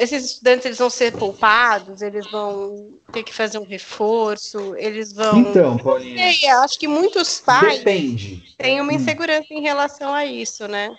[0.00, 5.38] esses estudantes eles vão ser poupados, eles vão ter que fazer um reforço, eles vão.
[5.38, 6.60] Então, Paulinha.
[6.62, 8.54] acho que muitos pais Depende.
[8.58, 8.96] têm uma hum.
[8.96, 9.58] insegurança hum.
[9.58, 10.94] em relação a isso, né?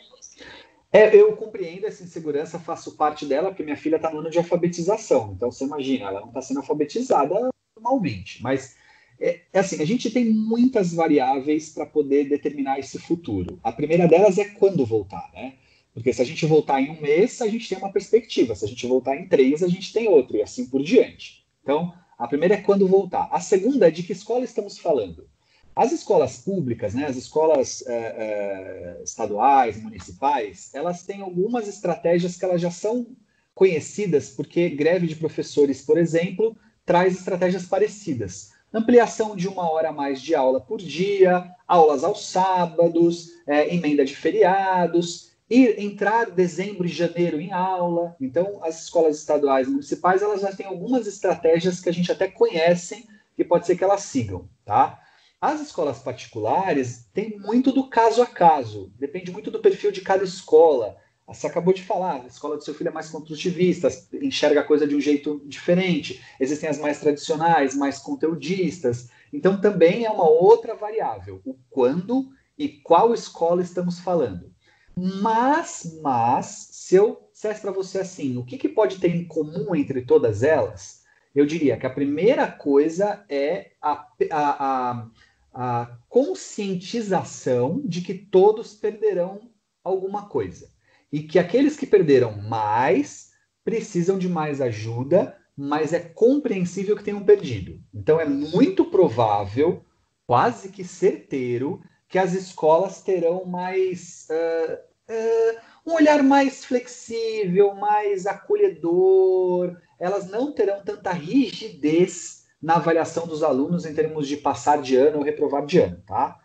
[0.93, 4.37] É, eu compreendo essa insegurança, faço parte dela, porque minha filha está no ano de
[4.37, 5.33] alfabetização.
[5.35, 8.43] Então, você imagina, ela não está sendo alfabetizada normalmente.
[8.43, 8.75] Mas,
[9.19, 13.57] é, é, assim, a gente tem muitas variáveis para poder determinar esse futuro.
[13.63, 15.53] A primeira delas é quando voltar, né?
[15.93, 18.53] Porque se a gente voltar em um mês, a gente tem uma perspectiva.
[18.53, 21.45] Se a gente voltar em três, a gente tem outra, e assim por diante.
[21.63, 23.29] Então, a primeira é quando voltar.
[23.31, 25.27] A segunda é de que escola estamos falando.
[25.75, 32.43] As escolas públicas, né, as escolas é, é, estaduais, municipais, elas têm algumas estratégias que
[32.43, 33.07] elas já são
[33.55, 36.55] conhecidas, porque greve de professores, por exemplo,
[36.85, 38.51] traz estratégias parecidas.
[38.73, 44.03] Ampliação de uma hora a mais de aula por dia, aulas aos sábados, é, emenda
[44.05, 48.15] de feriados, e entrar dezembro e janeiro em aula.
[48.21, 52.29] Então, as escolas estaduais e municipais, elas já têm algumas estratégias que a gente até
[52.29, 53.05] conhece,
[53.35, 55.00] que pode ser que elas sigam, tá?
[55.41, 60.23] As escolas particulares têm muito do caso a caso, depende muito do perfil de cada
[60.23, 60.95] escola.
[61.27, 63.87] Você acabou de falar, a escola do seu filho é mais construtivista,
[64.21, 66.23] enxerga a coisa de um jeito diferente.
[66.39, 69.09] Existem as mais tradicionais, mais conteudistas.
[69.33, 74.53] Então também é uma outra variável, o quando e qual escola estamos falando.
[74.95, 79.73] Mas, mas, se eu dissesse para você assim, o que, que pode ter em comum
[79.73, 81.01] entre todas elas,
[81.33, 85.07] eu diria que a primeira coisa é a, a, a
[85.53, 89.51] a conscientização de que todos perderão
[89.83, 90.69] alguma coisa
[91.11, 93.31] e que aqueles que perderam mais
[93.63, 97.79] precisam de mais ajuda, mas é compreensível que tenham perdido.
[97.93, 99.85] Então é muito provável,
[100.25, 108.25] quase que certeiro, que as escolas terão mais uh, uh, um olhar mais flexível, mais
[108.25, 109.77] acolhedor.
[109.99, 115.17] Elas não terão tanta rigidez na avaliação dos alunos em termos de passar de ano
[115.17, 116.37] ou reprovar de ano, tá?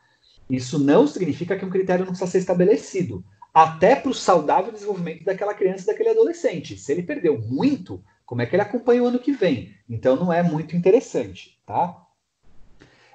[0.49, 5.25] Isso não significa que um critério não precisa ser estabelecido, até para o saudável desenvolvimento
[5.25, 6.77] daquela criança e daquele adolescente.
[6.77, 9.75] Se ele perdeu muito, como é que ele acompanha o ano que vem?
[9.89, 12.03] Então não é muito interessante, tá?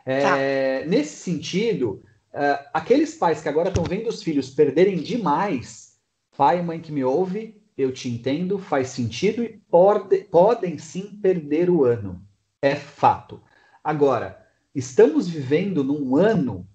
[0.05, 0.87] É, tá.
[0.87, 5.97] Nesse sentido, uh, aqueles pais que agora estão vendo os filhos perderem demais,
[6.35, 11.19] pai e mãe que me ouve, eu te entendo, faz sentido e pode, podem sim
[11.21, 12.21] perder o ano.
[12.61, 13.41] É fato.
[13.83, 14.45] Agora,
[14.75, 16.67] estamos vivendo num ano,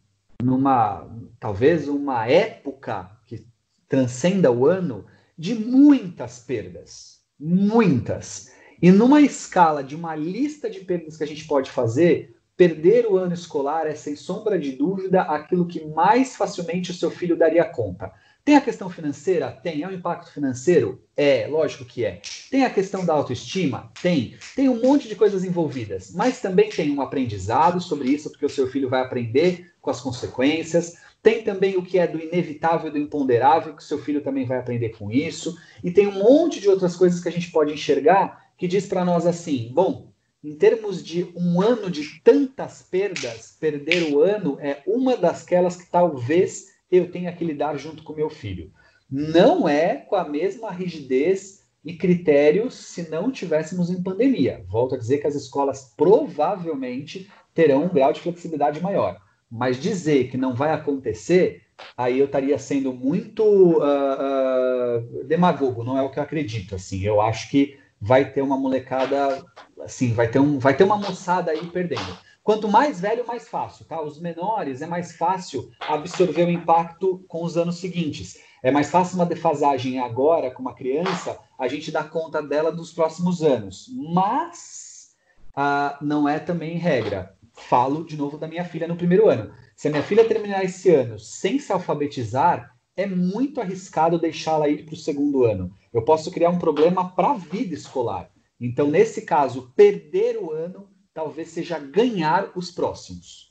[0.42, 1.08] numa
[1.38, 3.46] talvez uma época que
[3.88, 5.06] transcenda o ano,
[5.38, 7.20] de muitas perdas.
[7.38, 8.50] Muitas.
[8.82, 13.16] E numa escala de uma lista de perdas que a gente pode fazer, perder o
[13.16, 17.64] ano escolar é, sem sombra de dúvida, aquilo que mais facilmente o seu filho daria
[17.64, 18.12] conta.
[18.46, 19.50] Tem a questão financeira?
[19.50, 19.82] Tem.
[19.82, 21.02] É um impacto financeiro?
[21.16, 22.20] É, lógico que é.
[22.48, 23.90] Tem a questão da autoestima?
[24.00, 24.36] Tem.
[24.54, 26.12] Tem um monte de coisas envolvidas.
[26.14, 30.00] Mas também tem um aprendizado sobre isso, porque o seu filho vai aprender com as
[30.00, 30.94] consequências.
[31.20, 34.58] Tem também o que é do inevitável do imponderável, que o seu filho também vai
[34.58, 35.58] aprender com isso.
[35.82, 39.04] E tem um monte de outras coisas que a gente pode enxergar que diz para
[39.04, 40.12] nós assim: bom,
[40.44, 45.90] em termos de um ano de tantas perdas, perder o ano é uma dasquelas que
[45.90, 48.70] talvez eu tenha que lidar junto com meu filho.
[49.10, 54.64] Não é com a mesma rigidez e critérios se não tivéssemos em pandemia.
[54.68, 59.18] Volto a dizer que as escolas provavelmente terão um grau de flexibilidade maior.
[59.48, 61.62] Mas dizer que não vai acontecer,
[61.96, 66.74] aí eu estaria sendo muito uh, uh, demagogo, não é o que eu acredito.
[66.74, 69.44] Assim, eu acho que vai ter uma molecada,
[69.80, 72.18] assim, vai ter, um, vai ter uma moçada aí perdendo.
[72.46, 74.00] Quanto mais velho, mais fácil, tá?
[74.00, 78.38] Os menores é mais fácil absorver o impacto com os anos seguintes.
[78.62, 82.92] É mais fácil uma defasagem agora com uma criança, a gente dá conta dela nos
[82.92, 83.90] próximos anos.
[84.14, 85.08] Mas
[85.56, 87.34] ah, não é também regra.
[87.52, 89.50] Falo de novo da minha filha no primeiro ano.
[89.74, 94.84] Se a minha filha terminar esse ano sem se alfabetizar, é muito arriscado deixá-la ir
[94.84, 95.72] para o segundo ano.
[95.92, 98.30] Eu posso criar um problema para a vida escolar.
[98.60, 103.50] Então, nesse caso, perder o ano talvez seja ganhar os próximos.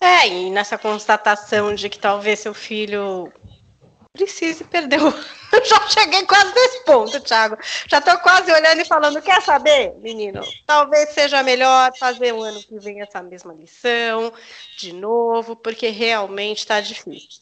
[0.00, 3.32] É, e nessa constatação de que talvez seu filho
[4.12, 5.10] precise perder o.
[5.66, 7.58] Já cheguei quase nesse ponto, Thiago.
[7.88, 10.40] Já estou quase olhando e falando: quer saber, menino?
[10.64, 14.32] Talvez seja melhor fazer o ano que vem essa mesma lição
[14.78, 17.40] de novo, porque realmente está difícil.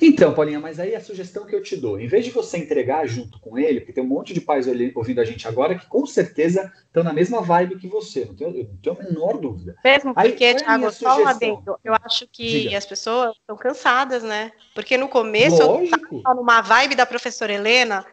[0.00, 3.06] Então, Paulinha, mas aí a sugestão que eu te dou, em vez de você entregar
[3.06, 6.06] junto com ele, porque tem um monte de pais ouvindo a gente agora que com
[6.06, 9.76] certeza estão na mesma vibe que você, não tenho, não tenho a menor dúvida.
[9.84, 12.78] Mesmo porque, aí, Thiago, só um adendo, eu acho que Diga.
[12.78, 14.52] as pessoas estão cansadas, né?
[14.74, 16.14] Porque no começo Lógico.
[16.14, 18.04] eu estava numa vibe da professora Helena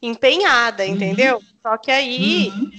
[0.00, 0.90] empenhada, uhum.
[0.90, 1.40] entendeu?
[1.62, 2.70] Só que aí uhum.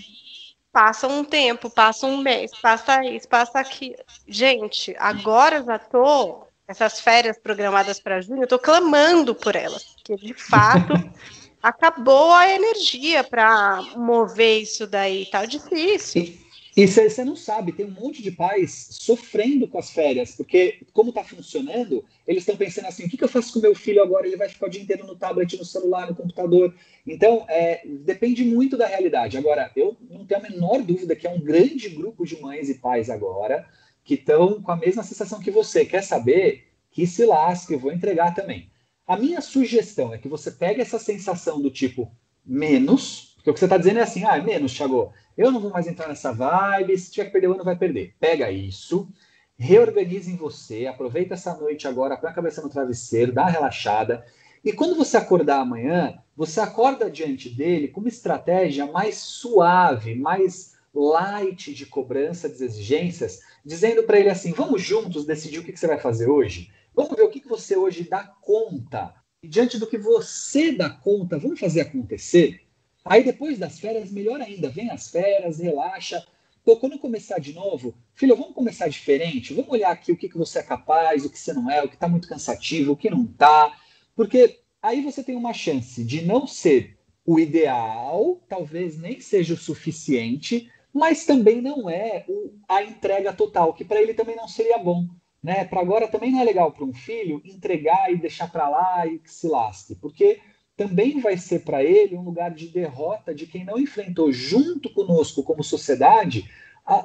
[0.72, 3.96] passa um tempo, passa um mês, passa isso, passa aqui.
[4.28, 9.84] Gente, agora eu já tô essas férias programadas para junho, eu estou clamando por elas,
[9.84, 10.94] porque de fato
[11.64, 16.38] acabou a energia para mover isso daí, tá difícil.
[16.76, 21.10] E você não sabe, tem um monte de pais sofrendo com as férias, porque como
[21.10, 24.28] está funcionando, eles estão pensando assim, o que, que, eu faço com meu filho agora?
[24.28, 26.76] Ele vai ficar o dia inteiro no tablet, no celular, no computador.
[27.08, 29.40] Então, é, depende muito da realidade.
[29.40, 32.76] Agora, eu não tenho a menor dúvida que é um grande grupo de mães e
[32.76, 33.68] pais agora
[34.08, 35.86] que estão com a mesma sensação que você.
[35.86, 36.70] Quer saber?
[36.90, 38.72] Que se lasque, eu vou entregar também.
[39.06, 42.10] A minha sugestão é que você pegue essa sensação do tipo
[42.46, 45.60] menos, porque o que você está dizendo é assim, ah, é menos, Thiago, eu não
[45.60, 48.16] vou mais entrar nessa vibe, se tiver que perder o ano, vai perder.
[48.18, 49.10] Pega isso,
[49.58, 54.26] reorganize em você, aproveita essa noite agora, põe a cabeça no travesseiro, dá uma relaxada,
[54.64, 60.77] e quando você acordar amanhã, você acorda diante dele com uma estratégia mais suave, mais
[60.98, 65.80] light de cobrança das exigências, dizendo para ele assim: vamos juntos decidir o que, que,
[65.80, 66.72] você vai fazer hoje?
[66.96, 69.14] Vamos ver o que, que você hoje dá conta.
[69.44, 72.62] E diante do que você dá conta, vamos fazer acontecer?
[73.06, 76.26] Aí depois das férias, melhor ainda, vem as férias, relaxa.
[76.66, 80.38] Pô, quando começar de novo, filho, vamos começar diferente, vamos olhar aqui o que, que
[80.38, 83.10] você é capaz, o que você não é, o que está muito cansativo, o que
[83.10, 83.74] não está.
[84.16, 89.58] Porque aí você tem uma chance de não ser o ideal, talvez nem seja o
[89.58, 92.26] suficiente, mas também não é
[92.68, 95.08] a entrega total, que para ele também não seria bom.
[95.42, 95.64] Né?
[95.66, 99.20] Para agora também não é legal para um filho entregar e deixar para lá e
[99.20, 100.40] que se lasque, porque
[100.76, 105.44] também vai ser para ele um lugar de derrota de quem não enfrentou junto conosco
[105.44, 106.50] como sociedade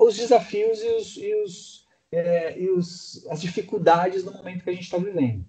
[0.01, 4.73] os desafios e, os, e, os, é, e os, as dificuldades no momento que a
[4.73, 5.45] gente está vivendo.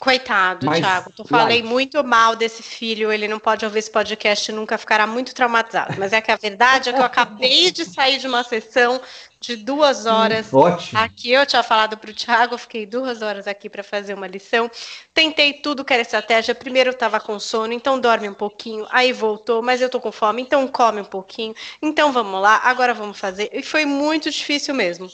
[0.00, 1.12] Coitado, Mas, Thiago.
[1.18, 3.10] Eu falei muito mal desse filho.
[3.10, 5.96] Ele não pode ouvir esse podcast e nunca ficará muito traumatizado.
[5.98, 9.00] Mas é que a verdade é que eu acabei de sair de uma sessão
[9.40, 10.52] de duas horas.
[10.52, 11.00] Ótimo.
[11.00, 14.26] Aqui eu tinha falado para o Thiago, eu fiquei duas horas aqui para fazer uma
[14.26, 14.70] lição.
[15.12, 16.54] Tentei tudo que era estratégia.
[16.54, 18.86] Primeiro eu estava com sono, então dorme um pouquinho.
[18.90, 21.54] Aí voltou, mas eu tô com fome, então come um pouquinho.
[21.82, 23.50] Então vamos lá, agora vamos fazer.
[23.52, 25.10] E foi muito difícil mesmo.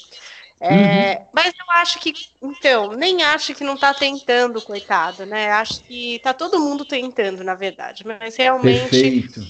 [0.61, 5.51] É, Mas eu acho que, então, nem acho que não está tentando, coitado, né?
[5.51, 8.05] Acho que tá todo mundo tentando, na verdade.
[8.07, 9.41] Mas realmente Perfeito.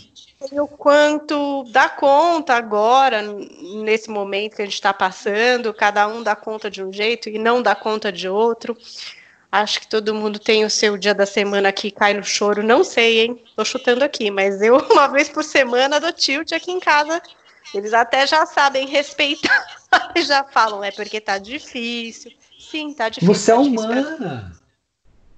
[0.52, 6.34] o quanto dá conta agora, nesse momento que a gente está passando, cada um dá
[6.34, 8.76] conta de um jeito e não dá conta de outro.
[9.52, 12.60] Acho que todo mundo tem o seu dia da semana que cai no choro.
[12.60, 13.44] Não sei, hein?
[13.54, 17.22] Tô chutando aqui, mas eu, uma vez por semana, dou tilt aqui em casa.
[17.74, 19.66] Eles até já sabem respeitar.
[20.16, 22.32] já falam, é porque tá difícil.
[22.58, 23.34] Sim, tá difícil.
[23.34, 24.56] Você é tá pra- humana.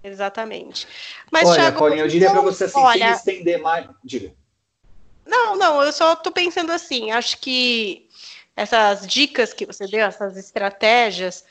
[0.03, 0.87] Exatamente.
[1.33, 3.89] Mas, Olha, Thiago, eu diria para você assim, olha, estender mais.
[4.05, 4.33] Diga.
[5.27, 8.09] Não, não, eu só tô pensando assim, acho que
[8.55, 11.45] essas dicas que você deu, essas estratégias,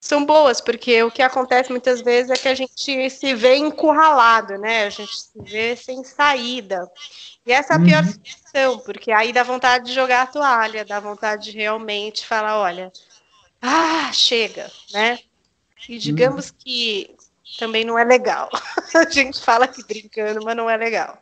[0.00, 4.58] são boas, porque o que acontece muitas vezes é que a gente se vê encurralado,
[4.58, 4.86] né?
[4.86, 6.90] A gente se vê sem saída.
[7.50, 8.12] E essa é a pior Uhum.
[8.12, 12.92] situação, porque aí dá vontade de jogar a toalha, dá vontade de realmente falar, olha,
[13.60, 15.18] ah, chega, né?
[15.88, 17.16] E digamos que
[17.58, 18.48] também não é legal.
[18.94, 21.20] A gente fala aqui brincando, mas não é legal.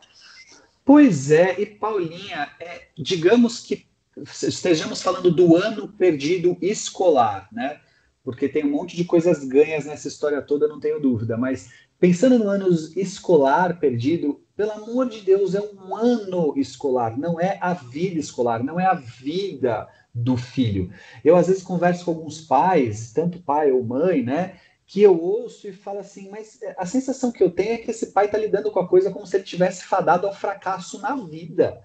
[0.85, 3.87] Pois é, e Paulinha, é, digamos que
[4.43, 7.81] estejamos falando do ano perdido escolar, né?
[8.23, 11.39] Porque tem um monte de coisas ganhas nessa história toda, não tenho dúvida.
[11.39, 17.41] Mas pensando no ano escolar perdido, pelo amor de Deus, é um ano escolar, não
[17.41, 20.93] é a vida escolar, não é a vida do filho.
[21.25, 24.57] Eu às vezes converso com alguns pais, tanto pai ou mãe, né?
[24.85, 28.07] Que eu ouço e falo assim, mas a sensação que eu tenho é que esse
[28.07, 31.81] pai está lidando com a coisa como se ele tivesse fadado ao fracasso na vida.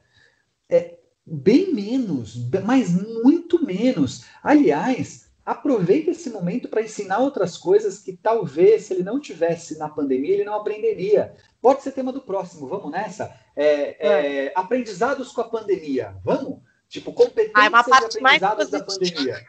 [0.67, 4.26] É bem menos, mas muito menos.
[4.41, 9.89] Aliás, aproveita esse momento para ensinar outras coisas que talvez, se ele não tivesse na
[9.89, 11.35] pandemia, ele não aprenderia.
[11.61, 13.33] Pode ser tema do próximo, vamos nessa?
[13.55, 14.07] É,
[14.47, 16.59] é, aprendizados com a pandemia, vamos?
[16.87, 19.45] Tipo, competências Ah, é uma e parte mais aprendizados da pandemia.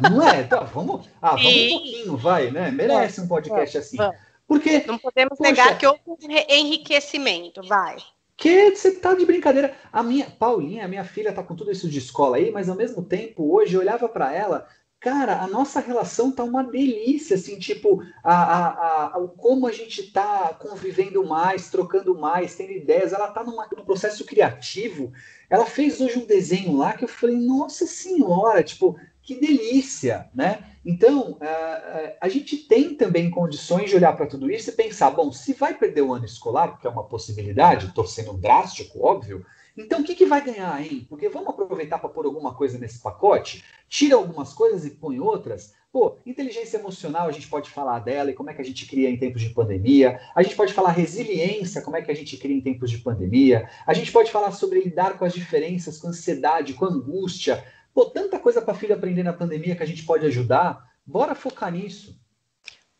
[0.00, 0.44] Não é?
[0.44, 2.70] Tá, vamos, ah, vamos um pouquinho, vai, né?
[2.70, 3.96] Merece um podcast assim.
[3.96, 4.16] vamos.
[4.46, 5.50] Porque Não podemos Poxa.
[5.50, 7.96] negar que houve um enriquecimento, vai.
[8.36, 9.74] que você tá de brincadeira.
[9.92, 12.76] A minha Paulinha, a minha filha, tá com tudo isso de escola aí, mas ao
[12.76, 14.66] mesmo tempo, hoje eu olhava para ela,
[15.04, 20.10] cara, a nossa relação tá uma delícia, assim, tipo, a, a, a, como a gente
[20.10, 23.12] tá convivendo mais, trocando mais, tendo ideias.
[23.12, 25.12] Ela tá numa, num processo criativo.
[25.50, 30.64] Ela fez hoje um desenho lá que eu falei, nossa senhora, tipo, que delícia, né?
[30.82, 35.10] Então, ah, ah, a gente tem também condições de olhar para tudo isso e pensar,
[35.10, 39.44] bom, se vai perder o ano escolar, porque é uma possibilidade, estou sendo drástico, óbvio,
[39.76, 41.04] então o que, que vai ganhar, hein?
[41.08, 45.74] Porque vamos aproveitar para pôr alguma coisa nesse pacote, tira algumas coisas e põe outras.
[45.92, 49.10] Pô, inteligência emocional, a gente pode falar dela e como é que a gente cria
[49.10, 50.20] em tempos de pandemia.
[50.34, 53.68] A gente pode falar resiliência, como é que a gente cria em tempos de pandemia.
[53.86, 57.64] A gente pode falar sobre lidar com as diferenças, com ansiedade, com angústia.
[57.92, 60.84] Pô, tanta coisa para filho aprender na pandemia que a gente pode ajudar.
[61.06, 62.20] Bora focar nisso.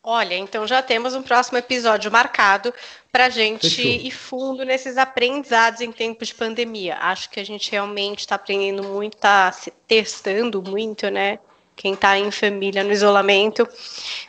[0.07, 2.75] Olha, então já temos um próximo episódio marcado
[3.11, 3.85] para a gente Fechou.
[3.85, 6.99] ir fundo nesses aprendizados em tempos de pandemia.
[7.01, 11.39] Acho que a gente realmente está aprendendo muito, está se testando muito, né?
[11.75, 13.67] Quem está em família no isolamento,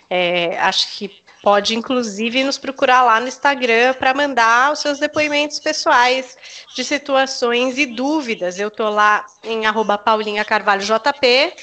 [0.09, 5.59] É, acho que pode inclusive nos procurar lá no Instagram para mandar os seus depoimentos
[5.59, 6.37] pessoais
[6.73, 8.57] de situações e dúvidas.
[8.57, 11.53] Eu tô lá em arroba Paulinha Carvalho JP.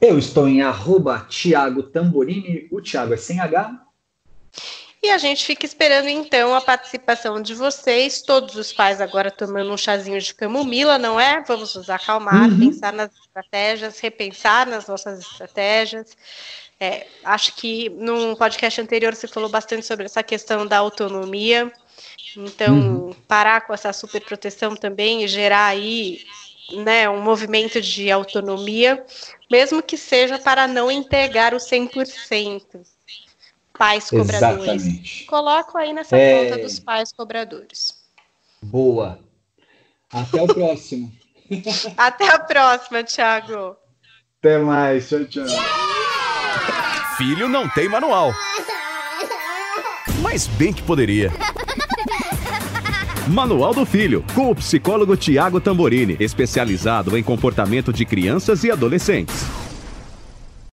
[0.00, 3.84] Eu estou em arroba Thiago Tamborini, o Thiago é sem H.
[5.02, 9.72] E a gente fica esperando então a participação de vocês, todos os pais agora tomando
[9.72, 11.42] um chazinho de camomila, não é?
[11.46, 12.58] Vamos nos acalmar, Uhum.
[12.58, 16.16] pensar nas estratégias, repensar nas nossas estratégias.
[16.80, 21.72] É, acho que num podcast anterior você falou bastante sobre essa questão da autonomia.
[22.36, 23.14] Então, Uhum.
[23.28, 26.20] parar com essa superproteção também e gerar aí
[26.72, 29.04] né, um movimento de autonomia,
[29.50, 32.62] mesmo que seja para não entregar o 100%.
[33.76, 34.82] Pais cobradores.
[34.84, 35.24] Exatamente.
[35.26, 36.44] Coloco aí nessa É.
[36.50, 37.94] conta dos pais cobradores.
[38.60, 39.20] Boa.
[40.12, 41.12] Até o próximo.
[41.96, 43.76] Até a próxima, Thiago.
[44.40, 45.08] Até mais.
[45.08, 45.44] Tchau, tchau.
[47.16, 48.32] Filho não tem manual.
[50.22, 51.30] Mas bem que poderia.
[53.28, 59.57] Manual do Filho, com o psicólogo Tiago Tamborini, especializado em comportamento de crianças e adolescentes.